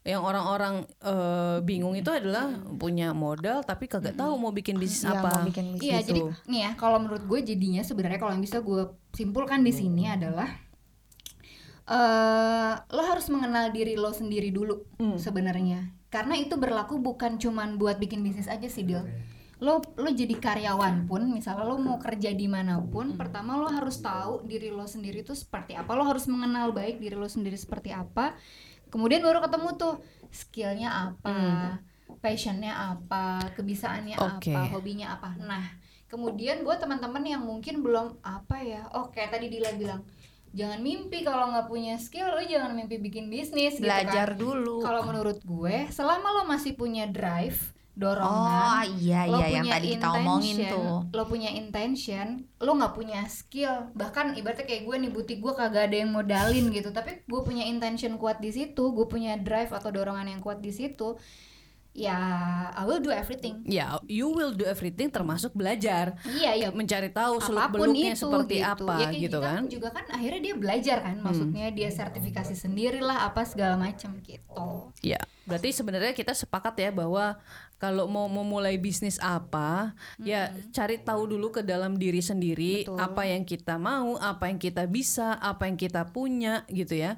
yang 0.02 0.22
orang-orang 0.22 0.84
eh, 1.00 1.58
bingung 1.62 1.94
itu 1.94 2.10
adalah 2.10 2.50
punya 2.76 3.12
modal 3.12 3.62
tapi 3.62 3.86
kagak 3.86 4.14
tahu 4.14 4.36
mau 4.36 4.52
bikin 4.52 4.76
bisnis 4.76 5.04
Iya, 5.04 5.18
apa 5.18 5.30
mau 5.40 5.48
bikin 5.48 5.66
bisnis 5.74 5.88
Iya, 5.88 5.98
gitu. 6.02 6.08
jadi 6.10 6.22
nih 6.48 6.62
ya 6.66 6.72
kalau 6.76 6.98
menurut 7.00 7.24
gue 7.24 7.40
jadinya 7.44 7.82
sebenarnya 7.82 8.20
kalau 8.20 8.32
yang 8.32 8.44
bisa 8.44 8.60
gue 8.60 8.82
simpulkan 9.12 9.62
di 9.62 9.72
sini 9.72 10.08
adalah 10.08 10.48
eh 11.92 12.74
lo 12.78 13.04
harus 13.04 13.28
mengenal 13.28 13.74
diri 13.74 13.98
lo 13.98 14.14
sendiri 14.14 14.54
dulu 14.54 14.86
Hmm. 14.98 15.18
sebenarnya. 15.18 15.92
Karena 16.12 16.36
itu 16.36 16.56
berlaku 16.56 17.00
bukan 17.00 17.40
cuman 17.40 17.76
buat 17.76 17.96
bikin 17.96 18.20
bisnis 18.22 18.48
aja 18.48 18.68
sih, 18.68 18.84
Dil. 18.84 19.00
Lo 19.62 19.80
lo 19.96 20.10
jadi 20.10 20.36
karyawan 20.36 21.06
pun, 21.06 21.30
misalnya 21.30 21.64
lo 21.64 21.78
mau 21.78 21.98
kerja 21.98 22.34
di 22.34 22.48
mana 22.48 22.82
pun, 22.82 23.16
pertama 23.16 23.56
lo 23.56 23.70
harus 23.70 24.00
tahu 24.00 24.44
diri 24.44 24.70
lo 24.70 24.84
sendiri 24.86 25.22
itu 25.22 25.32
seperti 25.32 25.72
apa. 25.74 25.92
Lo 25.94 26.04
harus 26.04 26.28
mengenal 26.28 26.72
baik 26.72 27.00
diri 27.00 27.16
lo 27.16 27.28
sendiri 27.28 27.56
seperti 27.56 27.92
apa. 27.92 28.36
Kemudian 28.92 29.24
baru 29.24 29.40
ketemu 29.40 29.70
tuh 29.80 29.96
skillnya 30.30 30.90
apa, 31.12 31.80
passionnya 32.20 32.94
apa, 32.94 33.40
kebisaannya 33.56 34.16
Oke. 34.20 34.52
apa, 34.52 34.60
hobinya 34.76 35.16
apa. 35.16 35.34
Nah, 35.40 35.64
kemudian 36.12 36.68
buat 36.68 36.84
teman-teman 36.84 37.24
yang 37.24 37.42
mungkin 37.42 37.80
belum 37.80 38.20
apa 38.20 38.60
ya, 38.62 38.92
oh 38.92 39.08
kayak 39.10 39.40
tadi 39.40 39.48
Dila 39.48 39.72
bilang, 39.80 40.04
jangan 40.52 40.84
mimpi 40.84 41.24
kalau 41.24 41.50
nggak 41.56 41.72
punya 41.72 41.96
skill, 41.96 42.36
lo 42.36 42.44
jangan 42.44 42.76
mimpi 42.76 43.00
bikin 43.00 43.32
bisnis 43.32 43.80
gitu 43.80 43.88
kan. 43.88 44.04
belajar 44.04 44.36
dulu 44.36 44.84
Kalau 44.84 45.08
menurut 45.08 45.40
gue, 45.40 45.88
selama 45.88 46.28
lo 46.36 46.44
masih 46.44 46.76
punya 46.76 47.08
drive, 47.08 47.58
oh 47.92 48.00
dorongan, 48.00 48.88
iya 49.04 49.28
lo 49.28 49.38
iya 49.44 49.48
yang 49.52 49.66
punya 49.68 49.74
tadi 49.76 49.88
kita 49.94 50.08
omongin 50.16 50.56
intention, 50.56 50.72
tuh. 50.72 50.98
lo 51.12 51.24
punya 51.28 51.50
intention, 51.52 52.28
lo 52.64 52.72
nggak 52.80 52.94
punya 52.96 53.20
skill, 53.28 53.76
bahkan 53.92 54.32
ibaratnya 54.34 54.64
kayak 54.64 54.84
gue 54.88 54.96
nih 54.96 55.12
butik 55.12 55.38
gue 55.44 55.54
kagak 55.54 55.92
ada 55.92 55.98
yang 56.00 56.12
modalin 56.16 56.72
gitu, 56.72 56.90
tapi 56.96 57.22
gue 57.28 57.42
punya 57.44 57.68
intention 57.68 58.16
kuat 58.16 58.40
di 58.40 58.50
situ, 58.56 58.84
gue 58.96 59.06
punya 59.12 59.36
drive 59.36 59.76
atau 59.76 59.92
dorongan 59.92 60.32
yang 60.32 60.40
kuat 60.40 60.64
di 60.64 60.72
situ, 60.72 61.20
ya 61.92 62.16
I 62.72 62.88
will 62.88 63.04
do 63.04 63.12
everything. 63.12 63.68
ya 63.68 64.00
you 64.08 64.32
will 64.32 64.56
do 64.56 64.64
everything 64.64 65.12
termasuk 65.12 65.52
belajar. 65.52 66.16
Iya 66.24 66.52
iya. 66.56 66.68
Mencari 66.72 67.12
tahu 67.12 67.44
seluk 67.44 67.68
beluknya 67.76 68.16
itu 68.16 68.24
seperti 68.24 68.64
gitu. 68.64 68.72
apa 68.72 68.96
ya, 68.96 69.08
kayak 69.12 69.20
gitu 69.20 69.40
kita 69.40 69.52
kan? 69.52 69.62
juga 69.68 69.88
kan 69.92 70.06
akhirnya 70.08 70.42
dia 70.42 70.56
belajar 70.56 70.98
kan? 71.04 71.16
Maksudnya 71.20 71.68
dia 71.76 71.90
sertifikasi 71.92 72.56
sendiri 72.56 73.04
lah 73.04 73.28
apa 73.28 73.44
segala 73.44 73.76
macam 73.76 74.16
gitu. 74.24 74.68
Ya, 75.04 75.20
berarti 75.44 75.76
sebenarnya 75.76 76.16
kita 76.16 76.32
sepakat 76.32 76.80
ya 76.80 76.90
bahwa 76.96 77.36
kalau 77.82 78.06
mau 78.06 78.30
memulai 78.30 78.78
bisnis 78.78 79.17
apa, 79.17 79.98
ya 80.22 80.54
cari 80.70 81.02
tahu 81.02 81.34
dulu 81.34 81.50
ke 81.50 81.65
dalam 81.65 81.98
diri 81.98 82.22
sendiri 82.22 82.86
Betul. 82.86 83.02
apa 83.02 83.26
yang 83.26 83.41
kita 83.41 83.82
mau, 83.82 84.22
apa 84.22 84.54
yang 84.54 84.62
kita 84.62 84.86
bisa, 84.86 85.41
apa 85.41 85.65
yang 85.65 85.82
kita 85.82 86.06
punya 86.13 86.62
gitu 86.70 86.94
ya. 86.94 87.17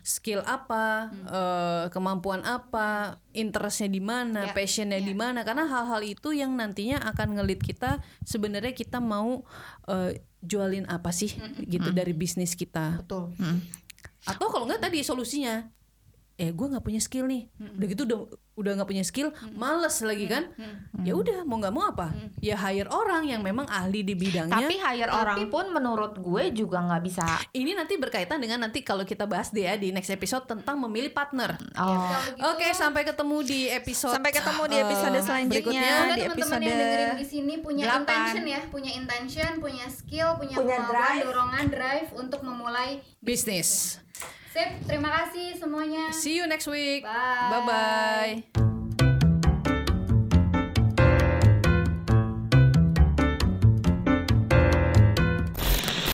Skill 0.00 0.40
apa, 0.48 1.12
eh, 1.12 1.84
kemampuan 1.92 2.40
apa, 2.48 3.20
interestnya 3.36 3.92
di 3.92 4.00
mana, 4.00 4.48
Ya, 4.48 4.56
passionnya 4.56 5.04
di 5.04 5.12
mana. 5.12 5.44
Karena 5.44 5.68
hal-hal 5.68 6.00
itu 6.00 6.32
yang 6.32 6.56
nantinya 6.56 7.04
akan 7.04 7.36
ngelit 7.36 7.60
kita 7.60 8.00
sebenarnya 8.24 8.72
kita 8.72 9.04
mau 9.04 9.44
eh, 9.84 10.24
jualin 10.40 10.88
apa 10.88 11.12
sih 11.12 11.36
gitu 11.68 11.92
dari 11.92 12.16
bisnis 12.16 12.56
kita. 12.56 13.04
Betul. 13.04 13.36
Atau 14.24 14.48
kalau 14.48 14.64
nggak 14.64 14.80
tadi 14.80 15.04
solusinya 15.04 15.68
eh 16.40 16.50
gue 16.50 16.66
nggak 16.72 16.80
punya 16.80 17.00
skill 17.04 17.28
nih. 17.28 17.52
Udah 17.76 17.86
gitu 17.86 18.02
udah 18.08 18.20
udah 18.56 18.72
nggak 18.76 18.88
punya 18.88 19.04
skill 19.04 19.28
males 19.52 20.00
lagi 20.00 20.24
kan? 20.24 20.48
Ya 21.00 21.12
udah 21.12 21.44
mau 21.44 21.60
nggak 21.60 21.72
mau 21.72 21.84
apa? 21.92 22.16
Ya 22.40 22.56
hire 22.56 22.88
orang 22.88 23.28
yang 23.28 23.44
memang 23.44 23.68
ahli 23.68 24.00
di 24.00 24.16
bidangnya. 24.16 24.56
Tapi 24.56 24.76
hire 24.76 25.12
orang 25.12 25.52
pun 25.52 25.68
menurut 25.68 26.16
gue 26.16 26.44
juga 26.52 26.80
nggak 26.80 27.02
bisa. 27.04 27.24
Ini 27.52 27.76
nanti 27.76 28.00
berkaitan 28.00 28.40
dengan 28.40 28.64
nanti 28.64 28.80
kalau 28.80 29.04
kita 29.04 29.28
bahas 29.28 29.52
deh 29.52 29.64
ya 29.64 29.76
di 29.76 29.92
next 29.92 30.08
episode 30.08 30.48
tentang 30.48 30.80
memilih 30.80 31.12
partner. 31.12 31.60
Oh. 31.76 32.08
Gitu, 32.24 32.40
oke 32.40 32.66
sampai 32.72 33.04
ketemu 33.04 33.36
di 33.44 33.60
episode 33.68 34.16
Sampai 34.16 34.32
ketemu 34.32 34.62
di 34.64 34.76
eh, 34.76 34.84
episode 34.88 35.18
selanjutnya. 35.20 35.52
berikutnya. 35.52 35.84
Semoga 35.84 36.00
di 36.16 36.20
teman-teman 36.20 36.32
episode 36.32 36.62
yang 36.64 36.78
dengerin 36.80 37.12
di 37.12 37.26
sini 37.28 37.54
punya 37.60 37.82
delapan. 37.84 38.00
intention 38.00 38.44
ya, 38.44 38.60
punya 38.72 38.90
intention, 38.96 39.50
punya 39.60 39.86
skill, 39.88 40.28
punya, 40.40 40.56
Punya 40.56 40.76
kemauan, 40.80 40.92
drive. 40.96 41.22
dorongan, 41.24 41.64
drive 41.68 42.08
untuk 42.16 42.40
memulai 42.40 42.90
bisnis 43.20 44.00
Sip, 44.50 44.70
terima 44.90 45.10
kasih 45.14 45.54
semuanya. 45.62 46.10
see 46.10 46.34
you 46.34 46.46
next 46.50 46.66
week 46.66 47.06
Bye. 47.06 47.50
bye 47.54 47.62
bye 47.62 48.69